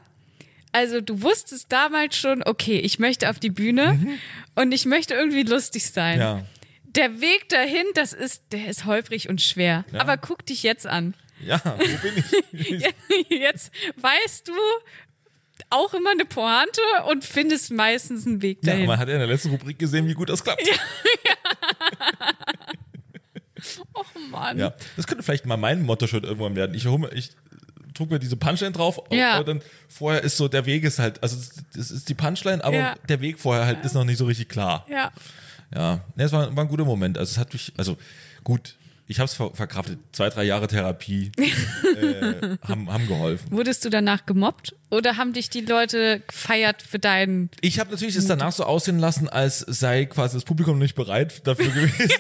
also 0.71 1.01
du 1.01 1.23
wusstest 1.23 1.73
damals 1.73 2.17
schon, 2.17 2.45
okay, 2.45 2.79
ich 2.79 3.01
möchte 3.01 3.31
auf 3.31 3.41
die 3.41 3.51
Bühne 3.51 3.99
und 4.55 4.71
ich 4.71 4.87
möchte 4.87 5.15
irgendwie 5.15 5.43
lustig 5.43 5.91
sein. 5.91 6.19
Mhm. 6.19 6.23
Ja. 6.23 6.47
Der 6.97 7.21
Weg 7.21 7.49
dahin, 7.49 7.85
das 7.95 8.13
ist, 8.13 8.53
der 8.53 8.69
ist 8.69 8.85
holprig 8.85 9.29
und 9.29 9.43
schwer. 9.43 9.85
Aber 9.99 10.17
guck 10.17 10.47
dich 10.47 10.63
jetzt 10.63 10.87
an. 10.87 11.15
Ja, 11.45 11.61
wo 11.65 11.97
bin 11.99 12.25
ich? 12.53 12.95
Jetzt 13.29 13.73
weißt 13.97 14.47
du 14.49 14.53
auch 15.71 15.93
immer 15.93 16.11
eine 16.13 16.25
Pointe 16.25 16.81
und 17.09 17.25
findest 17.25 17.73
meistens 17.73 18.25
einen 18.27 18.41
Weg 18.41 18.59
Ja, 18.63 18.73
dahin. 18.73 18.87
man 18.87 18.99
hat 18.99 19.09
ja 19.09 19.15
in 19.15 19.21
der 19.21 19.29
letzten 19.29 19.51
Rubrik 19.51 19.79
gesehen, 19.79 20.07
wie 20.07 20.15
gut 20.15 20.29
das 20.29 20.43
klappt. 20.45 20.63
Ja, 21.25 21.35
oh 23.95 24.05
Mann. 24.31 24.59
das 24.97 25.07
könnte 25.07 25.23
vielleicht 25.23 25.47
mal 25.47 25.57
mein 25.57 25.83
Motto-Shirt 25.83 26.25
irgendwann 26.25 26.55
werden. 26.57 26.75
Ich, 26.75 26.87
ich 27.15 27.31
druck 27.95 28.11
mir 28.11 28.19
diese 28.19 28.37
Punchline 28.37 28.73
drauf, 28.73 29.01
Ja. 29.11 29.35
aber 29.35 29.45
dann 29.45 29.63
vorher 29.89 30.23
ist 30.23 30.37
so, 30.37 30.49
der 30.49 30.67
Weg 30.67 30.85
ist 30.85 30.99
halt, 30.99 31.23
also 31.23 31.37
das 31.75 31.91
ist 31.91 32.09
die 32.09 32.15
Punchline, 32.15 32.63
aber 32.65 32.77
Ja. 32.77 32.95
der 33.09 33.21
Weg 33.21 33.39
vorher 33.39 33.67
halt 33.67 33.85
ist 33.85 33.95
noch 33.95 34.05
nicht 34.05 34.19
so 34.19 34.27
richtig 34.27 34.49
klar. 34.49 34.87
Ja. 34.89 35.13
Ja, 35.75 36.01
ne, 36.15 36.25
es 36.25 36.33
war, 36.33 36.55
war 36.55 36.65
ein 36.65 36.69
guter 36.69 36.85
Moment. 36.85 37.19
Also 37.19 37.33
es 37.33 37.39
hat 37.39 37.53
mich, 37.53 37.73
also 37.77 37.97
gut, 38.45 38.77
ich 39.07 39.19
habe 39.19 39.27
es 39.27 39.35
ver 39.35 39.51
verkraftet. 39.53 39.99
Zwei, 40.13 40.31
drei 40.31 40.45
Jahre 40.45 40.67
Therapie 40.67 41.31
äh, 41.39 42.57
haben, 42.67 42.91
haben 42.91 43.07
geholfen. 43.07 43.51
Wurdest 43.51 43.85
du 43.85 43.91
danach 43.91 44.25
gemobbt 44.25 44.75
oder 44.91 45.17
haben 45.17 45.33
dich 45.33 45.51
die 45.51 45.61
Leute 45.61 46.23
gefeiert 46.27 46.83
für 46.83 46.99
deinen 46.99 47.51
Ich 47.61 47.79
habe 47.79 47.91
natürlich 47.91 48.17
es 48.17 48.27
danach 48.27 48.53
so 48.53 48.65
aussehen 48.65 48.99
lassen, 48.99 49.29
als 49.29 49.59
sei 49.59 50.07
quasi 50.07 50.37
das 50.37 50.45
Publikum 50.45 50.79
nicht 50.79 50.95
bereit 50.95 51.47
dafür 51.47 51.69
gewesen. 51.71 52.11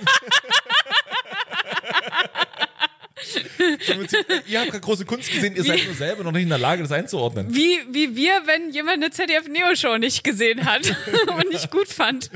Ihr 4.46 4.60
habt 4.60 4.70
gerade 4.70 4.80
große 4.80 5.04
Kunst 5.04 5.32
gesehen, 5.32 5.56
ihr 5.56 5.64
seid 5.64 5.84
nur 5.84 5.94
selber 5.94 6.24
noch 6.24 6.32
nicht 6.32 6.42
in 6.42 6.48
der 6.48 6.58
Lage, 6.58 6.82
das 6.82 6.92
einzuordnen. 6.92 7.54
Wie, 7.54 7.78
wie 7.90 8.14
wir, 8.16 8.32
wenn 8.46 8.70
jemand 8.70 9.02
eine 9.02 9.10
ZDF-Neo-Show 9.10 9.98
nicht 9.98 10.24
gesehen 10.24 10.64
hat 10.64 10.94
und 11.38 11.50
nicht 11.50 11.70
gut 11.70 11.88
fand. 11.88 12.30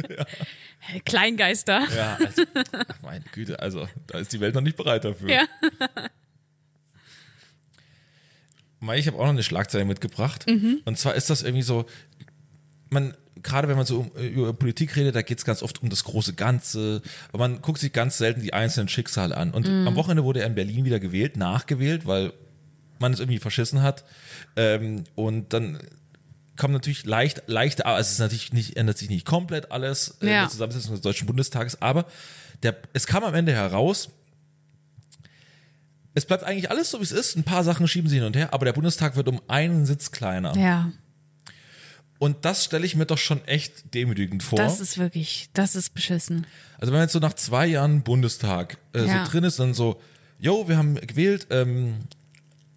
Kleingeister. 1.04 1.86
Ja, 1.96 2.18
also, 2.24 2.42
meine 3.02 3.24
Güte, 3.32 3.60
also 3.60 3.88
da 4.06 4.18
ist 4.18 4.32
die 4.32 4.40
Welt 4.40 4.54
noch 4.54 4.62
nicht 4.62 4.76
bereit 4.76 5.04
dafür. 5.04 5.28
Ja. 5.30 5.42
Ich 8.94 9.06
habe 9.06 9.18
auch 9.18 9.24
noch 9.24 9.30
eine 9.30 9.42
Schlagzeile 9.42 9.84
mitgebracht. 9.84 10.46
Und 10.84 10.98
zwar 10.98 11.14
ist 11.14 11.30
das 11.30 11.42
irgendwie 11.42 11.62
so, 11.62 11.86
man, 12.90 13.14
gerade 13.42 13.68
wenn 13.68 13.76
man 13.76 13.86
so 13.86 14.00
um, 14.00 14.10
über 14.22 14.52
Politik 14.52 14.96
redet, 14.96 15.14
da 15.14 15.22
geht 15.22 15.38
es 15.38 15.44
ganz 15.44 15.62
oft 15.62 15.82
um 15.82 15.90
das 15.90 16.04
große 16.04 16.34
Ganze. 16.34 17.02
Aber 17.30 17.38
man 17.48 17.60
guckt 17.60 17.80
sich 17.80 17.92
ganz 17.92 18.18
selten 18.18 18.40
die 18.40 18.52
einzelnen 18.52 18.88
Schicksale 18.88 19.36
an. 19.36 19.50
Und 19.50 19.66
am 19.66 19.94
Wochenende 19.96 20.24
wurde 20.24 20.40
er 20.40 20.46
in 20.46 20.54
Berlin 20.54 20.84
wieder 20.84 21.00
gewählt, 21.00 21.36
nachgewählt, 21.36 22.06
weil 22.06 22.32
man 23.00 23.12
es 23.12 23.20
irgendwie 23.20 23.38
verschissen 23.38 23.82
hat. 23.82 24.04
Ähm, 24.56 25.04
und 25.14 25.52
dann 25.52 25.78
kommen 26.58 26.74
natürlich 26.74 27.06
leicht, 27.06 27.44
leichte, 27.46 27.86
also 27.86 28.00
es 28.00 28.12
ist 28.12 28.18
natürlich 28.18 28.52
nicht, 28.52 28.76
ändert 28.76 28.98
sich 28.98 29.08
nicht 29.08 29.24
komplett 29.24 29.72
alles 29.72 30.18
äh, 30.20 30.24
in 30.26 30.28
Ja. 30.32 30.40
der 30.42 30.50
Zusammensetzung 30.50 30.92
des 30.92 31.00
Deutschen 31.00 31.26
Bundestages, 31.26 31.80
aber 31.80 32.04
der, 32.62 32.76
es 32.92 33.06
kam 33.06 33.24
am 33.24 33.34
Ende 33.34 33.52
heraus, 33.52 34.10
es 36.14 36.26
bleibt 36.26 36.42
eigentlich 36.44 36.70
alles 36.70 36.90
so, 36.90 36.98
wie 36.98 37.04
es 37.04 37.12
ist. 37.12 37.36
Ein 37.36 37.44
paar 37.44 37.62
Sachen 37.64 37.86
schieben 37.86 38.08
sie 38.10 38.16
hin 38.16 38.24
und 38.24 38.34
her, 38.36 38.52
aber 38.52 38.64
der 38.64 38.72
Bundestag 38.72 39.14
wird 39.16 39.28
um 39.28 39.40
einen 39.46 39.86
Sitz 39.86 40.10
kleiner. 40.10 40.56
Ja, 40.56 40.90
Und 42.18 42.44
das 42.44 42.64
stelle 42.64 42.84
ich 42.84 42.96
mir 42.96 43.06
doch 43.06 43.18
schon 43.18 43.44
echt 43.46 43.94
demütigend 43.94 44.42
vor. 44.42 44.58
das 44.58 44.80
ist 44.80 44.98
wirklich, 44.98 45.48
das 45.52 45.76
ist 45.76 45.94
beschissen. 45.94 46.46
also 46.78 46.92
wenn 46.92 46.98
man 46.98 47.02
jetzt 47.06 47.12
so 47.12 47.20
nach 47.20 47.34
zwei 47.34 47.66
Jahren 47.66 48.02
Bundestag 48.02 48.78
äh, 48.94 49.04
Ja. 49.06 49.24
so 49.24 49.30
drin 49.30 49.44
ist, 49.44 49.60
dann 49.60 49.74
so, 49.74 50.00
jo, 50.40 50.68
wir 50.68 50.76
haben 50.76 50.96
gewählt, 50.96 51.46
ähm, 51.50 52.00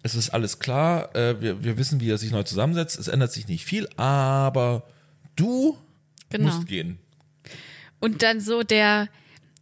es 0.02 0.14
ist 0.14 0.30
alles 0.30 0.58
klar, 0.58 1.14
äh, 1.14 1.40
wir, 1.40 1.62
wir 1.64 1.76
wissen, 1.78 2.00
wie 2.00 2.10
er 2.10 2.18
sich 2.18 2.30
neu 2.30 2.42
zusammensetzt, 2.42 2.98
es 2.98 3.08
ändert 3.08 3.32
sich 3.32 3.48
nicht 3.48 3.64
viel, 3.64 3.88
aber 3.96 4.84
du 5.36 5.78
Genau. 6.30 6.46
musst 6.54 6.66
gehen. 6.66 6.98
Und 8.00 8.22
dann 8.22 8.40
so 8.40 8.62
der, 8.62 9.08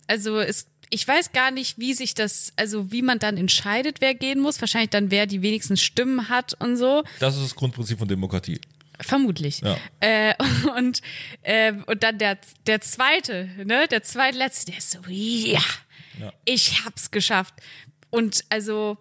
also 0.07 0.38
es, 0.38 0.66
ich 0.88 1.07
weiß 1.07 1.33
gar 1.33 1.50
nicht, 1.50 1.79
wie 1.79 1.94
sich 1.94 2.14
das, 2.14 2.53
also 2.57 2.90
wie 2.92 3.03
man 3.03 3.18
dann 3.18 3.37
entscheidet, 3.37 4.00
wer 4.00 4.14
gehen 4.14 4.40
muss. 4.40 4.61
Wahrscheinlich 4.61 4.90
dann, 4.90 5.11
wer 5.11 5.26
die 5.26 5.42
wenigsten 5.42 5.76
Stimmen 5.76 6.29
hat 6.29 6.55
und 6.61 6.76
so. 6.76 7.03
Das 7.18 7.37
ist 7.37 7.42
das 7.44 7.55
Grundprinzip 7.55 7.98
von 7.98 8.09
Demokratie. 8.09 8.61
Vermutlich. 9.00 9.61
Ja. 9.62 9.76
Äh, 10.00 10.35
und, 10.76 11.00
äh, 11.42 11.72
und 11.87 12.03
dann 12.03 12.18
der, 12.18 12.38
der 12.66 12.81
zweite, 12.81 13.48
ne, 13.64 13.87
der 13.90 14.03
zweitletzte, 14.03 14.66
der 14.72 14.79
ist 14.79 14.90
so, 14.92 14.98
ja, 15.09 15.61
Ja. 16.20 16.33
ich 16.44 16.85
hab's 16.85 17.11
geschafft. 17.11 17.55
Und 18.11 18.44
also, 18.48 18.96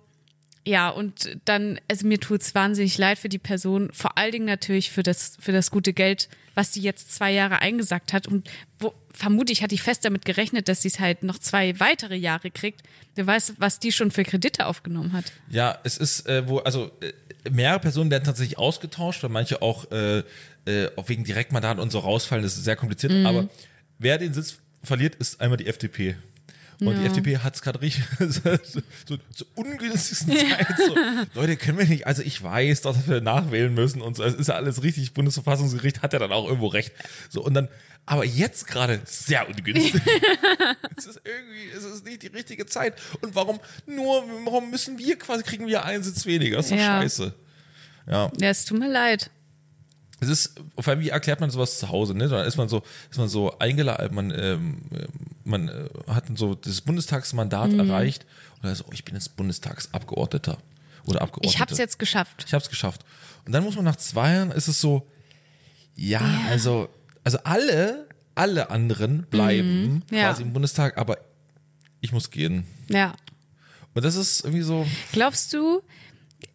ja, 0.67 0.89
und 0.89 1.37
dann, 1.45 1.79
also 1.89 2.05
mir 2.05 2.19
tut's 2.19 2.53
wahnsinnig 2.53 2.97
leid 2.97 3.17
für 3.17 3.29
die 3.29 3.39
Person, 3.39 3.89
vor 3.93 4.17
allen 4.17 4.31
Dingen 4.31 4.45
natürlich 4.45 4.91
für 4.91 5.03
das, 5.03 5.37
für 5.39 5.51
das 5.51 5.71
gute 5.71 5.93
Geld, 5.93 6.29
was 6.53 6.71
die 6.71 6.81
jetzt 6.81 7.13
zwei 7.13 7.31
Jahre 7.31 7.59
eingesackt 7.59 8.13
hat. 8.13 8.27
Und 8.27 8.49
wo, 8.77 8.93
vermutlich 9.13 9.63
hatte 9.63 9.73
ich 9.73 9.81
fest 9.81 10.05
damit 10.05 10.25
gerechnet, 10.25 10.67
dass 10.67 10.81
sie 10.81 10.89
es 10.89 10.99
halt 10.99 11.23
noch 11.23 11.39
zwei 11.39 11.79
weitere 11.79 12.15
Jahre 12.15 12.51
kriegt. 12.51 12.81
Wer 13.15 13.25
weiß, 13.25 13.53
was 13.57 13.79
die 13.79 13.91
schon 13.91 14.11
für 14.11 14.23
Kredite 14.23 14.65
aufgenommen 14.65 15.13
hat. 15.13 15.25
Ja, 15.49 15.79
es 15.83 15.97
ist, 15.97 16.27
äh, 16.27 16.47
wo, 16.47 16.59
also 16.59 16.91
äh, 17.01 17.49
mehrere 17.49 17.79
Personen 17.79 18.11
werden 18.11 18.25
tatsächlich 18.25 18.57
ausgetauscht, 18.57 19.23
weil 19.23 19.29
manche 19.29 19.61
auch, 19.61 19.89
äh, 19.91 20.19
äh, 20.65 20.89
auch 20.97 21.09
wegen 21.09 21.23
Direktmandat 21.23 21.79
und 21.79 21.91
so 21.91 21.99
rausfallen. 21.99 22.43
Das 22.43 22.57
ist 22.57 22.65
sehr 22.65 22.75
kompliziert. 22.75 23.13
Mhm. 23.13 23.25
Aber 23.25 23.49
wer 23.97 24.17
den 24.17 24.33
Sitz 24.33 24.59
verliert, 24.83 25.15
ist 25.15 25.41
einmal 25.41 25.57
die 25.57 25.67
FDP. 25.67 26.15
Und 26.81 26.97
die 26.97 27.05
FDP 27.05 27.37
hat 27.39 27.55
es 27.55 27.61
gerade 27.61 27.81
richtig 27.81 28.05
so, 28.19 28.41
so 29.05 29.17
zur 29.33 29.47
ungünstigsten 29.55 30.33
Zeit. 30.37 30.67
So, 30.77 30.95
Leute, 31.33 31.57
können 31.57 31.77
wir 31.77 31.85
nicht, 31.85 32.07
also 32.07 32.21
ich 32.21 32.41
weiß, 32.41 32.81
dass 32.81 33.07
wir 33.07 33.19
nachwählen 33.19 33.73
müssen 33.73 34.01
und 34.01 34.15
so, 34.15 34.23
es 34.23 34.33
ist 34.35 34.47
ja 34.47 34.55
alles 34.55 34.81
richtig. 34.81 35.13
Bundesverfassungsgericht 35.13 36.01
hat 36.01 36.13
ja 36.13 36.19
dann 36.19 36.31
auch 36.31 36.45
irgendwo 36.47 36.67
recht. 36.67 36.93
So, 37.29 37.43
und 37.43 37.53
dann, 37.53 37.67
aber 38.05 38.23
jetzt 38.23 38.65
gerade 38.67 39.01
sehr 39.05 39.47
ungünstig. 39.49 39.93
es 40.97 41.05
ist 41.05 41.21
irgendwie, 41.25 41.69
es 41.77 41.83
ist 41.83 42.05
nicht 42.05 42.23
die 42.23 42.27
richtige 42.27 42.65
Zeit. 42.65 42.93
Und 43.21 43.35
warum 43.35 43.59
nur, 43.85 44.23
warum 44.45 44.69
müssen 44.71 44.97
wir 44.97 45.17
quasi, 45.19 45.43
kriegen 45.43 45.67
wir 45.67 45.83
einen 45.83 46.03
Sitz 46.03 46.25
weniger? 46.25 46.57
Das 46.57 46.67
ist 46.67 46.71
doch 46.71 46.77
Ja. 46.77 47.01
scheiße. 47.01 47.33
Ja, 48.09 48.31
Ja, 48.39 48.49
es 48.49 48.63
tut 48.65 48.79
mir 48.79 48.89
leid. 48.89 49.29
Es 50.21 50.27
ist, 50.29 50.60
vor 50.79 50.91
allem, 50.91 50.99
wie 51.01 51.10
erklärt 51.10 51.39
man 51.39 51.49
sowas 51.49 51.79
zu 51.79 51.89
Hause, 51.89 52.13
ne? 52.13 52.27
Da 52.27 52.43
ist 52.43 52.58
man 52.58 52.67
so, 52.69 52.84
ist 53.10 53.17
man 53.17 53.29
so 53.29 53.58
eingeladen, 53.60 54.13
man, 54.15 54.32
ähm, 54.36 54.77
man 55.45 55.69
äh, 55.69 55.89
hat 56.08 56.27
dann 56.29 56.36
so 56.36 56.55
das 56.55 56.82
Bundestagsmandat 56.82 57.71
Mhm. 57.71 57.79
erreicht 57.79 58.25
und 58.58 58.65
dann 58.65 58.75
so, 58.75 58.84
oh, 58.88 58.91
ich 58.93 59.05
bin 59.05 59.15
jetzt 59.15 59.36
Bundestagsabgeordneter 59.38 60.58
oder 61.05 61.21
Abgeordnete. 61.21 61.53
Ich 61.55 61.62
hab's 61.62 61.77
jetzt 61.77 61.99
geschafft. 61.99 62.43
Ich 62.47 62.53
hab's 62.53 62.69
geschafft. 62.69 63.01
Und 63.45 63.53
dann 63.53 63.63
muss 63.63 63.75
man 63.75 63.86
nach 63.86 63.95
zwei 63.95 64.34
Jahren, 64.34 64.51
ist 64.51 64.67
es 64.67 64.82
so, 64.82 65.08
ja, 65.95 66.21
also, 66.49 66.89
Also 67.23 67.39
alle, 67.43 68.08
alle 68.36 68.69
anderen 68.69 69.23
bleiben 69.23 69.84
Mhm. 70.10 70.15
Ja. 70.15 70.29
quasi 70.29 70.43
im 70.43 70.53
Bundestag, 70.53 70.97
aber 70.97 71.17
ich 72.01 72.12
muss 72.13 72.32
gehen. 72.32 72.65
Ja. 72.88 73.13
Und 73.93 74.05
das 74.05 74.15
ist 74.15 74.45
irgendwie 74.45 74.62
so, 74.63 74.86
Glaubst 75.12 75.53
du, 75.53 75.82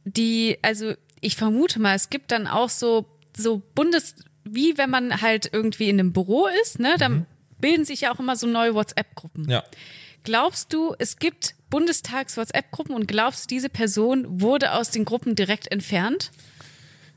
die, 0.04 0.58
also 0.62 0.94
ich 1.20 1.36
vermute 1.36 1.80
mal, 1.80 1.94
es 1.94 2.08
gibt 2.10 2.30
dann 2.32 2.46
auch 2.46 2.70
so, 2.70 3.06
so 3.36 3.62
Bundes, 3.74 4.14
wie 4.44 4.76
wenn 4.78 4.90
man 4.90 5.20
halt 5.22 5.48
irgendwie 5.52 5.88
in 5.88 5.98
einem 5.98 6.12
Büro 6.12 6.46
ist, 6.62 6.78
ne, 6.78 6.96
dann 6.98 7.26
bilden 7.60 7.84
sich 7.84 8.02
ja 8.02 8.14
auch 8.14 8.18
immer 8.20 8.36
so 8.36 8.46
neue 8.46 8.74
WhatsApp-Gruppen. 8.74 9.48
ja. 9.50 9.62
Glaubst 10.22 10.72
du, 10.72 10.94
es 10.98 11.18
gibt 11.18 11.54
Bundestags-WhatsApp-Gruppen 11.68 12.94
und 12.94 13.06
glaubst 13.06 13.44
du, 13.44 13.54
diese 13.54 13.68
Person 13.68 14.40
wurde 14.40 14.72
aus 14.72 14.90
den 14.90 15.04
Gruppen 15.04 15.34
direkt 15.34 15.70
entfernt? 15.70 16.30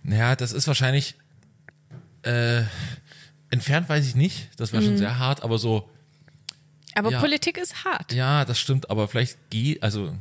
Naja, 0.04 0.36
das 0.36 0.52
ist 0.52 0.68
wahrscheinlich 0.68 1.16
äh, 2.24 2.64
entfernt 3.50 3.88
weiß 3.88 4.06
ich 4.06 4.16
nicht. 4.16 4.50
Das 4.58 4.74
wäre 4.74 4.82
Mhm. 4.84 4.88
schon 4.88 4.98
sehr 4.98 5.20
hart, 5.20 5.42
aber 5.44 5.58
so, 5.58 5.90
Aber 6.96 7.12
Ja. 7.12 7.20
Politik 7.20 7.58
ist 7.60 7.86
hart. 7.86 8.12
ja, 8.12 8.44
das 8.44 8.60
stimmt, 8.60 8.90
aber 8.90 9.08
vielleicht 9.08 9.38
geht, 9.52 9.84
also 9.84 10.14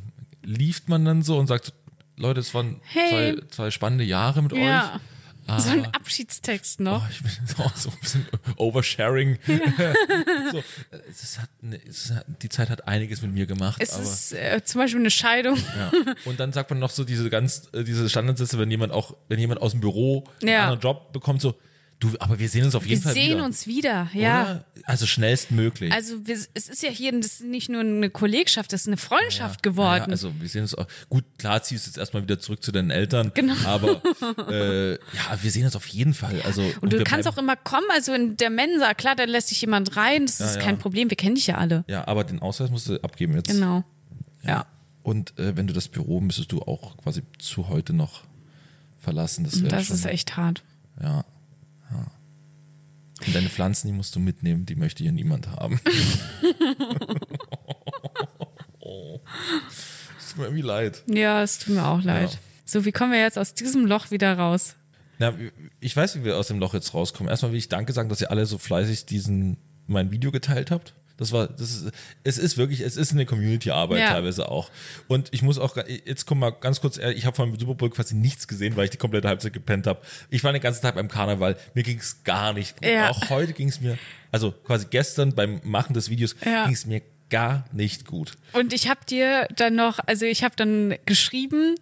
lieft 0.42 0.88
man 0.90 1.04
dann 1.06 1.22
so 1.22 1.38
und 1.38 1.46
sagt, 1.46 1.72
Leute, 2.16 2.38
es 2.40 2.52
waren 2.54 2.80
Hey. 2.84 3.08
zwei, 3.36 3.46
zwei 3.50 3.70
spannende 3.70 4.04
Jahre 4.04 4.42
mit 4.42 4.52
Ja. 4.52 4.92
euch. 4.94 5.00
So 5.58 5.70
ein 5.70 5.86
Abschiedstext 5.86 6.80
noch. 6.80 7.02
Oh, 7.04 7.08
ich 7.10 7.22
bin 7.22 7.64
auch 7.64 7.76
so 7.76 7.90
ein 7.90 7.96
bisschen 8.00 8.26
Oversharing. 8.56 9.38
so, 10.52 10.62
es 11.08 11.38
hat, 11.38 11.48
ne, 11.62 11.80
es 11.88 12.10
hat, 12.10 12.24
die 12.42 12.48
Zeit 12.48 12.68
hat 12.70 12.88
einiges 12.88 13.22
mit 13.22 13.32
mir 13.32 13.46
gemacht. 13.46 13.80
es 13.80 13.92
aber, 13.94 14.02
ist 14.02 14.32
äh, 14.32 14.60
zum 14.64 14.80
Beispiel 14.80 15.00
eine 15.00 15.10
Scheidung. 15.10 15.56
ja. 15.56 15.92
Und 16.24 16.40
dann 16.40 16.52
sagt 16.52 16.70
man 16.70 16.78
noch 16.78 16.90
so 16.90 17.04
diese 17.04 17.30
ganz, 17.30 17.68
äh, 17.72 17.84
diese 17.84 18.08
Standardsätze, 18.10 18.58
wenn 18.58 18.70
jemand 18.70 18.92
auch, 18.92 19.16
wenn 19.28 19.38
jemand 19.38 19.62
aus 19.62 19.72
dem 19.72 19.80
Büro 19.80 20.24
einen 20.40 20.50
Ja. 20.50 20.62
anderen 20.64 20.80
Job 20.80 21.12
bekommt, 21.12 21.40
so, 21.40 21.54
du, 21.98 22.10
aber 22.18 22.38
wir 22.38 22.48
sehen 22.48 22.64
uns 22.64 22.74
auf 22.74 22.84
jeden 22.86 23.00
Wir 23.00 23.04
Fall 23.04 23.14
sehen 23.14 23.36
wieder. 23.36 23.44
uns 23.44 23.66
wieder, 23.66 24.08
ja. 24.12 24.42
Oder? 24.42 24.64
Also 24.84 25.06
schnellstmöglich. 25.06 25.92
Also 25.92 26.26
wir, 26.26 26.36
es 26.54 26.68
ist 26.68 26.82
ja 26.82 26.90
hier 26.90 27.12
das 27.12 27.26
ist 27.26 27.44
nicht 27.44 27.68
nur 27.68 27.80
eine 27.80 28.10
Kollegschaft, 28.10 28.72
das 28.72 28.82
ist 28.82 28.86
eine 28.86 28.96
Freundschaft 28.96 29.64
Ja, 29.64 29.70
geworden. 29.70 30.10
also 30.10 30.32
wir 30.38 30.48
sehen 30.48 30.62
uns 30.62 30.74
auch. 30.74 30.86
Gut, 31.08 31.24
klar 31.38 31.62
ziehst 31.62 31.86
du 31.86 31.90
jetzt 31.90 31.98
erstmal 31.98 32.22
wieder 32.22 32.38
zurück 32.38 32.62
zu 32.62 32.70
deinen 32.72 32.90
Eltern. 32.90 33.32
Genau. 33.34 33.54
Aber 33.64 34.00
äh, 34.50 34.92
ja, 34.92 34.98
wir 35.42 35.50
sehen 35.50 35.64
uns 35.64 35.74
auf 35.76 35.86
jeden 35.88 36.14
Fall. 36.14 36.40
Also, 36.42 36.62
und 36.80 36.92
du 36.92 36.98
wir 36.98 37.04
kannst 37.04 37.28
auch 37.28 37.38
immer 37.38 37.56
kommen, 37.56 37.86
also 37.94 38.12
in 38.12 38.36
der 38.36 38.50
Mensa, 38.50 38.94
klar, 38.94 39.16
da 39.16 39.24
lässt 39.24 39.48
sich 39.48 39.60
jemand 39.60 39.96
rein, 39.96 40.26
das 40.26 40.40
ist 40.40 40.56
ja. 40.56 40.62
kein 40.62 40.78
Problem, 40.78 41.10
wir 41.10 41.16
kennen 41.16 41.34
dich 41.34 41.46
ja 41.46 41.56
alle. 41.58 41.84
Ja, 41.88 42.06
aber 42.06 42.24
den 42.24 42.40
Ausweis 42.40 42.70
musst 42.70 42.88
du 42.88 43.02
abgeben 43.02 43.34
jetzt. 43.34 43.48
Genau. 43.48 43.84
Ja. 44.42 44.66
Und 45.02 45.38
äh, 45.38 45.56
wenn 45.56 45.66
du 45.66 45.72
das 45.72 45.88
Büro 45.88 46.20
müsstest 46.20 46.52
du 46.52 46.62
auch 46.62 46.96
quasi 46.96 47.22
zu 47.38 47.68
heute 47.68 47.92
noch 47.92 48.24
verlassen. 49.00 49.44
Das, 49.44 49.62
Das 49.62 49.86
schon, 49.86 49.96
ist 49.96 50.04
echt 50.06 50.36
hart. 50.36 50.62
Ja. 51.00 51.06
ja. 51.08 51.24
Und 53.24 53.34
deine 53.34 53.48
Pflanzen, 53.48 53.86
die 53.86 53.92
musst 53.92 54.14
du 54.14 54.20
mitnehmen, 54.20 54.66
die 54.66 54.74
möchte 54.74 55.02
hier 55.02 55.12
niemand 55.12 55.48
haben. 55.48 55.80
Das 60.16 60.30
tut 60.30 60.38
mir 60.38 60.44
irgendwie 60.44 60.62
leid. 60.62 61.02
Ja, 61.08 61.42
es 61.42 61.58
tut 61.58 61.74
mir 61.74 61.84
auch 61.86 62.02
leid. 62.02 62.32
Ja. 62.32 62.38
So, 62.64 62.84
wie 62.84 62.92
kommen 62.92 63.12
wir 63.12 63.20
jetzt 63.20 63.38
aus 63.38 63.54
diesem 63.54 63.86
Loch 63.86 64.10
wieder 64.10 64.36
raus? 64.36 64.76
Na, 65.18 65.32
ich 65.80 65.96
weiß, 65.96 66.16
wie 66.16 66.24
wir 66.24 66.36
aus 66.36 66.48
dem 66.48 66.58
Loch 66.58 66.74
jetzt 66.74 66.94
rauskommen. 66.94 67.30
Erstmal 67.30 67.52
will 67.52 67.58
ich 67.58 67.68
Danke 67.68 67.92
sagen, 67.92 68.08
dass 68.08 68.20
ihr 68.20 68.30
alle 68.30 68.46
so 68.46 68.58
fleißig 68.58 69.06
diesen 69.06 69.56
mein 69.86 70.10
Video 70.10 70.30
geteilt 70.30 70.70
habt. 70.70 70.94
Das 71.18 71.32
war, 71.32 71.46
das 71.48 71.70
ist, 71.70 71.92
es 72.24 72.38
ist 72.38 72.56
wirklich, 72.58 72.80
es 72.80 72.96
ist 72.96 73.12
eine 73.12 73.24
Community-Arbeit 73.26 74.00
Ja. 74.00 74.08
teilweise 74.12 74.50
auch. 74.50 74.70
Und 75.08 75.28
ich 75.32 75.42
muss 75.42 75.58
auch, 75.58 75.76
jetzt 76.04 76.26
komm 76.26 76.40
mal 76.40 76.50
ganz 76.50 76.80
kurz, 76.80 76.98
ehrlich, 76.98 77.18
ich 77.18 77.26
habe 77.26 77.34
von 77.36 77.58
Super 77.58 77.74
Bowl 77.74 77.90
quasi 77.90 78.14
nichts 78.14 78.46
gesehen, 78.48 78.76
weil 78.76 78.84
ich 78.84 78.90
die 78.90 78.96
komplette 78.98 79.28
Halbzeit 79.28 79.52
gepennt 79.52 79.86
habe. 79.86 80.00
Ich 80.30 80.44
war 80.44 80.52
den 80.52 80.60
ganzen 80.62 80.82
Tag 80.82 80.94
beim 80.94 81.08
Karneval, 81.08 81.56
mir 81.74 81.82
ging's 81.82 82.22
gar 82.24 82.52
nicht 82.52 82.76
gut. 82.76 82.86
Ja. 82.86 83.10
Auch 83.10 83.30
heute 83.30 83.52
ging's 83.54 83.80
mir, 83.80 83.96
also 84.30 84.52
quasi 84.52 84.86
gestern 84.90 85.34
beim 85.34 85.60
Machen 85.64 85.94
des 85.94 86.10
Videos 86.10 86.36
Ja. 86.44 86.66
ging's 86.66 86.84
mir 86.86 87.00
gar 87.28 87.64
nicht 87.72 88.06
gut. 88.06 88.32
Und 88.52 88.72
ich 88.72 88.88
habe 88.88 89.00
dir 89.08 89.48
dann 89.56 89.74
noch, 89.74 89.98
also 90.06 90.26
ich 90.26 90.44
habe 90.44 90.54
dann 90.56 90.94
geschrieben, 91.06 91.74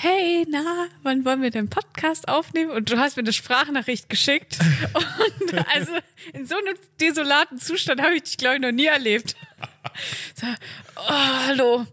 hey, 0.00 0.46
na, 0.48 0.86
wann 1.02 1.24
wollen 1.24 1.42
wir 1.42 1.50
den 1.50 1.68
Podcast 1.68 2.28
aufnehmen? 2.28 2.70
Und 2.70 2.88
du 2.88 2.98
hast 2.98 3.16
mir 3.16 3.22
eine 3.24 3.32
Sprachnachricht 3.32 4.08
geschickt. 4.08 4.56
Und 4.94 5.68
also 5.74 5.92
in 6.32 6.46
so 6.46 6.56
einem 6.56 6.76
desolaten 7.00 7.58
Zustand 7.58 8.00
habe 8.00 8.14
ich 8.14 8.22
dich, 8.22 8.36
glaube 8.36 8.56
ich, 8.56 8.62
noch 8.62 8.70
nie 8.70 8.86
erlebt. 8.86 9.34
So, 10.36 10.46
oh, 10.94 11.46
hallo, 11.46 11.86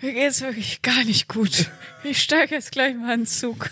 mir 0.00 0.12
geht's 0.12 0.40
wirklich 0.40 0.82
gar 0.82 1.04
nicht 1.04 1.28
gut. 1.28 1.70
Ich 2.02 2.20
steige 2.20 2.56
jetzt 2.56 2.72
gleich 2.72 2.96
mal 2.96 3.14
in 3.14 3.20
den 3.20 3.26
Zug. 3.26 3.70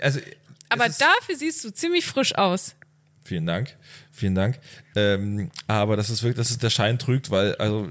Also, 0.00 0.20
es 0.20 0.26
Aber 0.68 0.88
dafür 0.88 1.34
siehst 1.34 1.64
du 1.64 1.70
ziemlich 1.72 2.06
frisch 2.06 2.36
aus. 2.36 2.76
Vielen 3.24 3.46
Dank, 3.46 3.76
vielen 4.12 4.36
Dank. 4.36 4.60
Ähm, 4.94 5.50
aber 5.66 5.96
das 5.96 6.08
ist 6.10 6.22
wirklich, 6.22 6.36
das 6.36 6.52
ist 6.52 6.62
der 6.62 6.70
Schein 6.70 7.00
trügt, 7.00 7.30
weil, 7.30 7.56
also, 7.56 7.88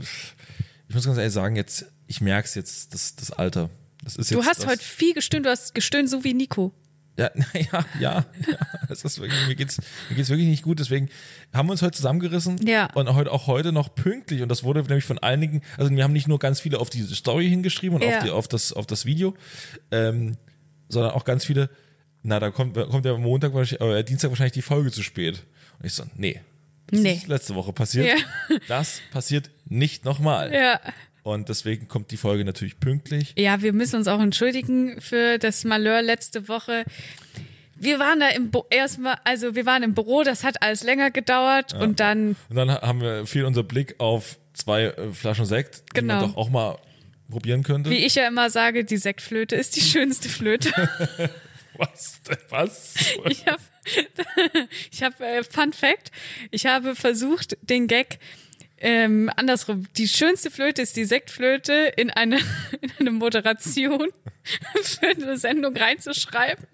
ich 0.87 0.95
muss 0.95 1.05
ganz 1.05 1.17
ehrlich 1.17 1.33
sagen, 1.33 1.57
jetzt, 1.57 1.85
ich 2.07 2.21
merke 2.21 2.47
es 2.47 2.55
jetzt, 2.55 2.93
das, 2.93 3.15
das 3.17 3.31
Alter. 3.31 3.69
Das 4.03 4.15
ist 4.15 4.31
Du 4.31 4.43
hast 4.43 4.61
das, 4.63 4.67
heute 4.67 4.83
viel 4.83 5.13
gestöhnt, 5.13 5.45
du 5.45 5.49
hast 5.49 5.75
gestöhnt 5.75 6.09
so 6.09 6.23
wie 6.23 6.33
Nico. 6.33 6.73
Ja, 7.17 7.29
ja, 7.53 7.61
ja, 7.71 7.85
ja. 8.49 8.57
Es 8.89 9.03
ist 9.03 9.19
wirklich, 9.19 9.47
mir 9.47 9.55
geht's, 9.55 9.79
mir 10.09 10.15
geht's 10.15 10.29
wirklich 10.29 10.47
nicht 10.47 10.63
gut. 10.63 10.79
Deswegen 10.79 11.09
haben 11.53 11.67
wir 11.67 11.73
uns 11.73 11.81
heute 11.81 11.95
zusammengerissen 11.97 12.65
Ja. 12.65 12.89
und 12.93 13.13
heute 13.13 13.31
auch 13.31 13.47
heute 13.47 13.71
noch 13.71 13.93
pünktlich. 13.93 14.41
Und 14.41 14.49
das 14.49 14.63
wurde 14.63 14.81
nämlich 14.81 15.03
von 15.05 15.19
einigen, 15.19 15.61
also 15.77 15.91
wir 15.91 16.03
haben 16.03 16.13
nicht 16.13 16.27
nur 16.27 16.39
ganz 16.39 16.59
viele 16.61 16.79
auf 16.79 16.89
diese 16.89 17.13
Story 17.15 17.47
hingeschrieben 17.49 17.95
und 17.97 18.03
Ja. 18.03 18.17
auf, 18.17 18.23
die, 18.23 18.29
auf, 18.31 18.47
das, 18.47 18.73
auf 18.73 18.87
das 18.87 19.05
Video, 19.05 19.35
ähm, 19.91 20.37
sondern 20.89 21.11
auch 21.11 21.25
ganz 21.25 21.45
viele, 21.45 21.69
na, 22.23 22.39
da 22.39 22.49
kommt, 22.49 22.75
kommt 22.75 23.05
ja 23.05 23.15
Montag, 23.17 23.53
wahrscheinlich- 23.53 23.97
äh, 23.99 24.03
Dienstag 24.03 24.29
wahrscheinlich 24.31 24.53
die 24.53 24.61
Folge 24.61 24.91
zu 24.91 25.03
spät. 25.03 25.43
Und 25.79 25.85
ich 25.85 25.93
so, 25.93 26.03
nee. 26.15 26.41
Das 26.87 26.99
Nee. 26.99 27.13
ist 27.13 27.27
letzte 27.27 27.55
Woche 27.55 27.71
passiert. 27.71 28.07
Ja. 28.07 28.57
Das 28.67 29.01
passiert 29.11 29.49
nicht 29.65 30.03
nochmal. 30.05 30.53
Ja. 30.53 30.79
Und 31.23 31.49
deswegen 31.49 31.87
kommt 31.87 32.11
die 32.11 32.17
Folge 32.17 32.43
natürlich 32.45 32.79
pünktlich. 32.79 33.33
Ja, 33.37 33.61
wir 33.61 33.73
müssen 33.73 33.97
uns 33.97 34.07
auch 34.07 34.19
entschuldigen 34.19 34.99
für 35.01 35.37
das 35.37 35.63
Malheur 35.63 36.01
letzte 36.01 36.47
Woche. 36.47 36.83
Wir 37.75 37.99
waren 37.99 38.19
da 38.19 38.29
im 38.29 38.51
Bo 38.51 38.65
erstmal, 38.69 39.17
also 39.23 39.55
wir 39.55 39.65
waren 39.65 39.83
im 39.83 39.93
Büro, 39.93 40.23
das 40.23 40.43
hat 40.43 40.61
alles 40.61 40.83
länger 40.83 41.11
gedauert 41.11 41.73
und 41.73 41.99
dann, 41.99 42.35
Und 42.49 42.55
dann 42.55 42.69
haben 42.71 43.01
wir 43.01 43.25
viel 43.25 43.45
unser 43.45 43.63
Blick 43.63 43.95
auf 43.99 44.37
zwei 44.53 44.85
äh, 44.85 45.11
Flaschen 45.13 45.45
Sekt, 45.45 45.83
die 45.95 46.01
Genau. 46.01 46.21
man 46.21 46.29
doch 46.29 46.37
auch 46.37 46.49
mal 46.49 46.77
probieren 47.29 47.63
könnte. 47.63 47.89
wie 47.89 48.05
ich 48.05 48.15
ja 48.15 48.27
immer 48.27 48.49
sage, 48.49 48.83
die 48.83 48.97
Sektflöte 48.97 49.55
ist 49.55 49.75
die 49.75 49.81
schönste 49.81 50.27
Flöte. 50.29 50.71
Was? 51.77 52.19
Was? 52.49 52.93
Ich 53.29 53.45
habe, 53.47 53.61
ich 54.91 55.01
habe 55.01 55.25
äh, 55.25 55.43
Fun 55.43 55.73
Fact, 55.73 56.11
ich 56.51 56.65
habe 56.67 56.95
versucht, 56.95 57.57
den 57.61 57.87
Gag 57.87 58.19
ähm, 58.81 59.31
andersrum. 59.35 59.87
Die 59.95 60.07
schönste 60.07 60.49
Flöte 60.49 60.81
ist 60.81 60.95
die 60.95 61.05
Sektflöte 61.05 61.93
in 61.95 62.09
eine, 62.09 62.37
in 62.81 62.91
eine 62.99 63.11
Moderation 63.11 64.09
für 64.83 65.07
eine 65.07 65.37
Sendung 65.37 65.77
reinzuschreiben 65.77 66.65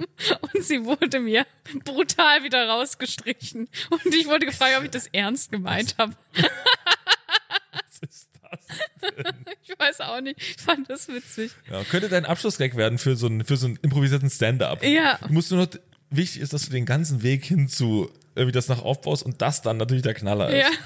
und 0.54 0.64
sie 0.64 0.86
wurde 0.86 1.20
mir 1.20 1.46
brutal 1.84 2.44
wieder 2.44 2.68
rausgestrichen. 2.68 3.68
Und 3.90 4.16
ich 4.16 4.28
wurde 4.28 4.46
gefragt, 4.46 4.76
ob 4.78 4.86
ich 4.86 4.92
das 4.92 5.08
ernst 5.08 5.52
gemeint 5.52 5.96
habe. 5.98 6.14
Was 6.34 8.10
ist 8.10 8.30
das? 8.42 9.24
Ich 9.70 9.78
weiß 9.78 10.00
auch 10.00 10.22
nicht. 10.22 10.40
Ich 10.40 10.64
fand 10.64 10.90
das 10.90 11.10
witzig. 11.10 11.52
Ja, 11.70 11.84
könnte 11.84 12.08
dein 12.08 12.26
Abschlussgag 12.26 12.78
werden 12.78 12.98
für 12.98 13.18
so 13.18 13.28
einen, 13.28 13.44
für 13.44 13.58
so 13.58 13.68
einen 13.68 13.78
improvisierten 13.82 14.30
Stand-up. 14.30 14.82
Ja. 14.82 15.20
Du 15.22 15.34
musst 15.34 15.52
nur 15.52 15.60
noch, 15.60 15.70
wichtig 16.10 16.42
ist, 16.42 16.54
dass 16.54 16.66
du 16.66 16.72
den 16.72 16.86
ganzen 16.86 17.22
Weg 17.22 17.44
hin 17.44 17.68
zu 17.68 18.10
irgendwie 18.34 18.54
das 18.54 18.70
nach 18.70 18.82
aufbaust 18.82 19.24
und 19.24 19.42
das 19.42 19.62
dann 19.62 19.78
natürlich 19.78 20.04
der 20.04 20.14
Knaller 20.14 20.50
ist. 20.50 20.80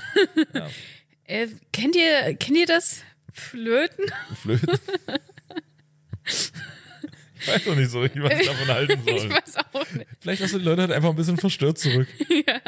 Ja. 0.54 0.68
Äh, 1.32 1.48
kennt 1.72 1.96
ihr, 1.96 2.36
kennt 2.36 2.58
ihr 2.58 2.65
das? 2.65 3.02
Flöten? 3.32 4.06
Flöten. 4.41 4.67
Ich 7.44 7.48
weiß 7.48 7.65
noch 7.65 7.76
nicht 7.76 7.89
so, 7.89 8.02
richtig, 8.02 8.22
was 8.22 8.34
ich 8.39 8.46
davon 8.46 8.67
halten 8.67 9.02
soll. 9.06 9.15
Ich 9.15 9.30
weiß 9.32 9.56
auch 9.74 9.91
nicht. 9.94 10.08
Vielleicht 10.20 10.41
lassen 10.44 10.60
die 10.60 10.65
Leute 10.65 10.82
halt 10.84 10.91
einfach 10.91 11.10
ein 11.10 11.15
bisschen 11.15 11.38
verstört 11.38 11.80
zurück. 11.80 12.08
Ja. 12.48 12.62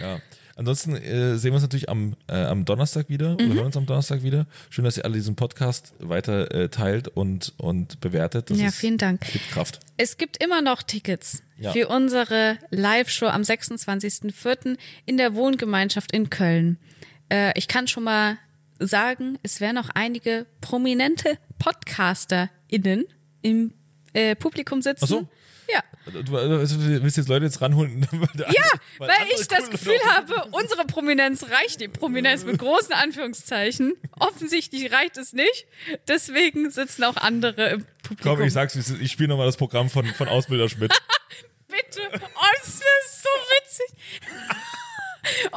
Ja. 0.00 0.20
Ansonsten 0.56 0.96
äh, 0.96 1.36
sehen 1.38 1.50
wir 1.52 1.54
uns 1.54 1.62
natürlich 1.62 1.88
am, 1.88 2.16
äh, 2.28 2.32
am 2.34 2.64
Donnerstag 2.64 3.08
wieder 3.08 3.34
oder 3.34 3.44
Mhm. 3.44 3.54
hören 3.54 3.66
uns 3.66 3.76
am 3.76 3.86
Donnerstag 3.86 4.22
wieder. 4.24 4.46
Schön, 4.70 4.84
dass 4.84 4.96
ihr 4.96 5.04
alle 5.04 5.14
diesen 5.14 5.36
Podcast 5.36 5.92
weiter 6.00 6.50
äh, 6.52 6.68
teilt 6.70 7.06
und, 7.08 7.52
und 7.58 8.00
bewertet. 8.00 8.50
Das 8.50 8.58
Ja, 8.58 8.68
ist, 8.68 8.76
vielen 8.76 8.98
Dank. 8.98 9.20
Gibt 9.30 9.50
Kraft. 9.50 9.78
Es 9.96 10.16
gibt 10.16 10.42
immer 10.42 10.60
noch 10.62 10.82
Tickets 10.82 11.42
Ja. 11.58 11.72
für 11.72 11.86
unsere 11.88 12.58
Live-Show 12.70 13.26
am 13.26 13.42
26.04. 13.42 14.76
in 15.04 15.16
der 15.18 15.34
Wohngemeinschaft 15.34 16.10
in 16.12 16.30
Köln. 16.30 16.78
Äh, 17.28 17.52
ich 17.58 17.68
kann 17.68 17.88
schon 17.88 18.04
mal 18.04 18.38
sagen, 18.78 19.38
es 19.42 19.60
werden 19.60 19.78
auch 19.78 19.88
einige 19.94 20.46
prominente 20.60 21.38
PodcasterInnen 21.58 23.06
im 23.42 23.72
äh, 24.12 24.34
Publikum 24.34 24.82
sitzen. 24.82 25.04
Ach 25.04 25.08
so. 25.08 25.28
Ja. 25.72 25.82
Du 26.22 26.36
also, 26.36 26.76
du 26.76 27.02
willst 27.02 27.16
jetzt 27.16 27.28
Leute 27.28 27.44
jetzt 27.44 27.60
ranholen? 27.60 28.06
Weil 28.12 28.28
Ja, 28.36 28.62
weil 28.98 29.10
andere 29.10 29.40
ich 29.40 29.48
das 29.48 29.70
Gefühl 29.70 29.98
habe, 30.12 30.46
unsere 30.52 30.84
Prominenz 30.84 31.44
reicht, 31.50 31.80
die 31.80 31.88
Prominenz 31.88 32.44
mit 32.44 32.58
großen 32.58 32.92
Anführungszeichen. 32.92 33.94
Offensichtlich 34.12 34.92
reicht 34.92 35.16
es 35.16 35.32
nicht. 35.32 35.66
Deswegen 36.06 36.70
sitzen 36.70 37.02
auch 37.02 37.16
andere 37.16 37.70
im 37.70 37.86
Publikum. 38.02 38.36
Komm, 38.36 38.46
ich 38.46 38.52
sag's, 38.52 38.76
ich 38.76 39.10
spiele 39.10 39.30
nochmal 39.30 39.46
das 39.46 39.56
Programm 39.56 39.90
von, 39.90 40.06
von 40.06 40.28
Ausbilder 40.28 40.68
Schmidt. 40.68 40.92
Bitte. 41.68 42.00
Oh, 42.12 42.46
das 42.62 42.68
ist 42.68 43.22
so 43.22 43.28
witzig. 43.50 43.86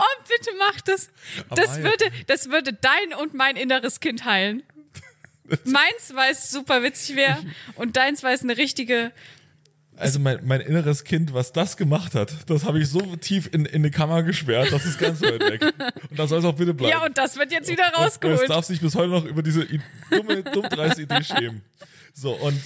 Das, 0.86 1.10
das, 1.50 1.70
Amalia. 1.70 1.84
würde, 1.84 2.06
das 2.28 2.50
würde 2.50 2.74
dein 2.74 3.14
und 3.20 3.34
mein 3.34 3.56
inneres 3.56 4.00
Kind 4.00 4.26
heilen. 4.26 4.64
Meins, 5.66 6.14
weil 6.14 6.32
es 6.32 6.52
super 6.52 6.84
witzig 6.84 7.16
wäre 7.16 7.38
und 7.76 7.98
deins, 7.98 8.24
weil 8.24 8.36
es 8.36 8.44
eine 8.44 8.58
richtige. 8.58 9.12
Also 9.96 10.20
mein, 10.20 10.40
mein 10.46 10.62
inneres 10.62 11.04
Kind, 11.04 11.34
was 11.34 11.52
das 11.52 11.76
gemacht 11.76 12.16
hat, 12.16 12.50
das 12.50 12.64
habe 12.64 12.80
ich 12.80 12.88
so 12.88 13.02
tief 13.18 13.50
in, 13.52 13.66
in 13.66 13.82
eine 13.82 13.92
Kammer 13.92 14.24
gesperrt, 14.24 14.72
das 14.72 14.86
ist 14.86 14.98
ganz 14.98 15.22
weit 15.22 15.42
weg. 15.42 15.62
Und 16.10 16.18
da 16.18 16.26
soll 16.26 16.40
es 16.40 16.46
auch 16.46 16.56
bitte 16.56 16.74
bleiben. 16.74 16.92
Ja, 16.92 17.06
und 17.06 17.18
das 17.18 17.36
wird 17.36 17.52
jetzt 17.52 17.70
wieder 17.70 17.88
Und 17.88 17.94
es 17.96 18.00
rausgeholt. 18.14 18.50
darf 18.50 18.64
sich 18.64 18.80
bis 18.80 18.96
heute 18.96 19.10
noch 19.10 19.26
über 19.26 19.44
diese 19.44 19.68
dumme, 20.10 20.44
dummdreiste 20.44 21.02
Idee 21.02 21.24
schämen. 21.24 21.64
So, 22.14 22.32
und 22.32 22.62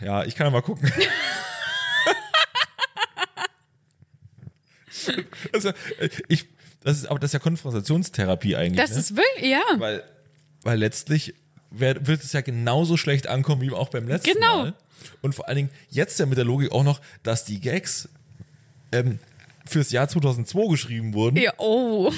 ja, 0.00 0.24
ich 0.24 0.34
kann 0.34 0.48
ja 0.48 0.50
mal 0.50 0.62
gucken. 0.62 0.90
also, 5.52 5.72
ich, 6.28 6.46
das 6.84 6.98
ist, 6.98 7.06
aber 7.06 7.18
das 7.18 7.28
ist 7.28 7.34
ja 7.34 7.38
Konfrontationstherapie 7.38 8.56
eigentlich. 8.56 8.80
Das 8.80 8.92
ne? 8.92 8.98
ist 8.98 9.16
wirklich, 9.16 9.50
ja. 9.50 9.62
weil, 9.78 10.02
weil 10.62 10.78
letztlich 10.78 11.34
wird 11.70 12.08
es 12.08 12.32
ja 12.32 12.40
genauso 12.42 12.96
schlecht 12.96 13.26
ankommen 13.26 13.62
wie 13.62 13.70
auch 13.70 13.88
beim 13.88 14.06
letzten 14.06 14.34
Genau. 14.34 14.64
Mal. 14.64 14.74
Und 15.20 15.34
vor 15.34 15.48
allen 15.48 15.56
Dingen 15.56 15.70
jetzt 15.88 16.18
ja 16.20 16.26
mit 16.26 16.38
der 16.38 16.44
Logik 16.44 16.70
auch 16.72 16.84
noch, 16.84 17.00
dass 17.22 17.44
die 17.44 17.60
Gags 17.60 18.08
ähm, 18.92 19.18
fürs 19.66 19.90
Jahr 19.90 20.08
2002 20.08 20.68
geschrieben 20.68 21.14
wurden 21.14 21.36
Ja, 21.36 21.52
oh. 21.58 22.12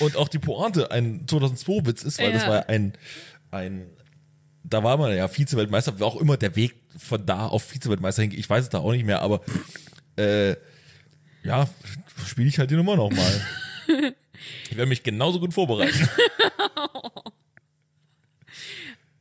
und 0.00 0.16
auch 0.16 0.28
die 0.28 0.38
Pointe 0.38 0.90
ein 0.90 1.26
2002-Witz 1.26 2.02
ist, 2.02 2.18
weil 2.18 2.30
Ja. 2.30 2.32
das 2.32 2.46
war 2.46 2.68
ein, 2.68 2.94
ein, 3.50 3.86
da 4.64 4.82
war 4.82 4.96
man 4.96 5.14
ja 5.14 5.28
Vize-Weltmeister, 5.28 5.94
auch 6.00 6.16
immer 6.16 6.36
der 6.36 6.56
Weg 6.56 6.74
von 6.96 7.24
da 7.24 7.46
auf 7.46 7.64
Vize-Weltmeister 7.64 8.22
hing, 8.22 8.32
ich 8.32 8.48
weiß 8.48 8.64
es 8.64 8.70
da 8.70 8.78
auch 8.78 8.92
nicht 8.92 9.04
mehr, 9.04 9.20
aber 9.22 9.42
äh, 10.16 10.56
ja, 11.42 11.68
spiele 12.26 12.48
ich 12.48 12.58
halt 12.58 12.70
die 12.70 12.76
Nummer 12.76 12.96
nochmal. 12.96 13.46
ich 14.70 14.76
werde 14.76 14.88
mich 14.88 15.02
genauso 15.02 15.40
gut 15.40 15.54
vorbereiten. 15.54 16.08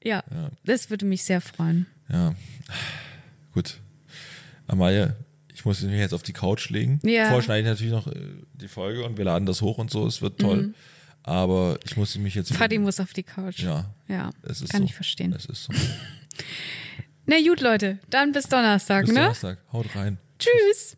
Ja, 0.04 0.24
das 0.66 0.90
würde 0.90 1.06
mich 1.06 1.24
sehr 1.24 1.42
freuen. 1.42 1.86
Ja, 2.10 2.34
gut. 3.54 3.80
Amalia, 4.66 5.16
ich 5.54 5.64
muss 5.64 5.82
mich 5.84 5.94
jetzt 6.00 6.14
auf 6.14 6.24
die 6.24 6.34
Couch 6.34 6.70
legen. 6.70 7.00
Ja. 7.04 7.26
Vorher 7.26 7.44
schneide 7.44 7.60
ich 7.62 7.66
natürlich 7.68 7.92
noch 7.94 8.08
äh, 8.08 8.20
die 8.54 8.68
Folge 8.68 9.04
und 9.06 9.18
wir 9.18 9.26
laden 9.26 9.46
das 9.46 9.62
hoch 9.62 9.78
und 9.78 9.92
so, 9.92 10.08
es 10.08 10.22
wird 10.24 10.40
toll. 10.40 10.74
Aber 11.24 11.78
ich 11.86 11.98
muss 11.98 12.18
mich 12.18 12.34
jetzt. 12.34 12.52
Fadi 12.52 12.80
muss 12.80 13.00
auf 13.00 13.14
die 13.14 13.22
Couch. 13.22 13.60
Ja. 13.60 13.94
Ja, 14.08 14.32
Es 14.42 14.62
ist 14.62 14.72
kann 14.72 14.82
so. 14.82 14.86
ich 14.86 14.96
verstehen. 14.96 15.34
Es 15.34 15.46
ist 15.46 15.66
so. 15.66 15.74
Na 17.28 17.36
gut, 17.48 17.62
Leute, 17.62 18.00
dann 18.10 18.32
bis 18.32 18.48
Donnerstag, 18.50 19.06
Bis 19.06 19.14
ne? 19.14 19.20
Donnerstag. 19.22 19.60
Haut 19.72 19.96
rein. 19.96 20.18
Tschüss. 20.40 20.98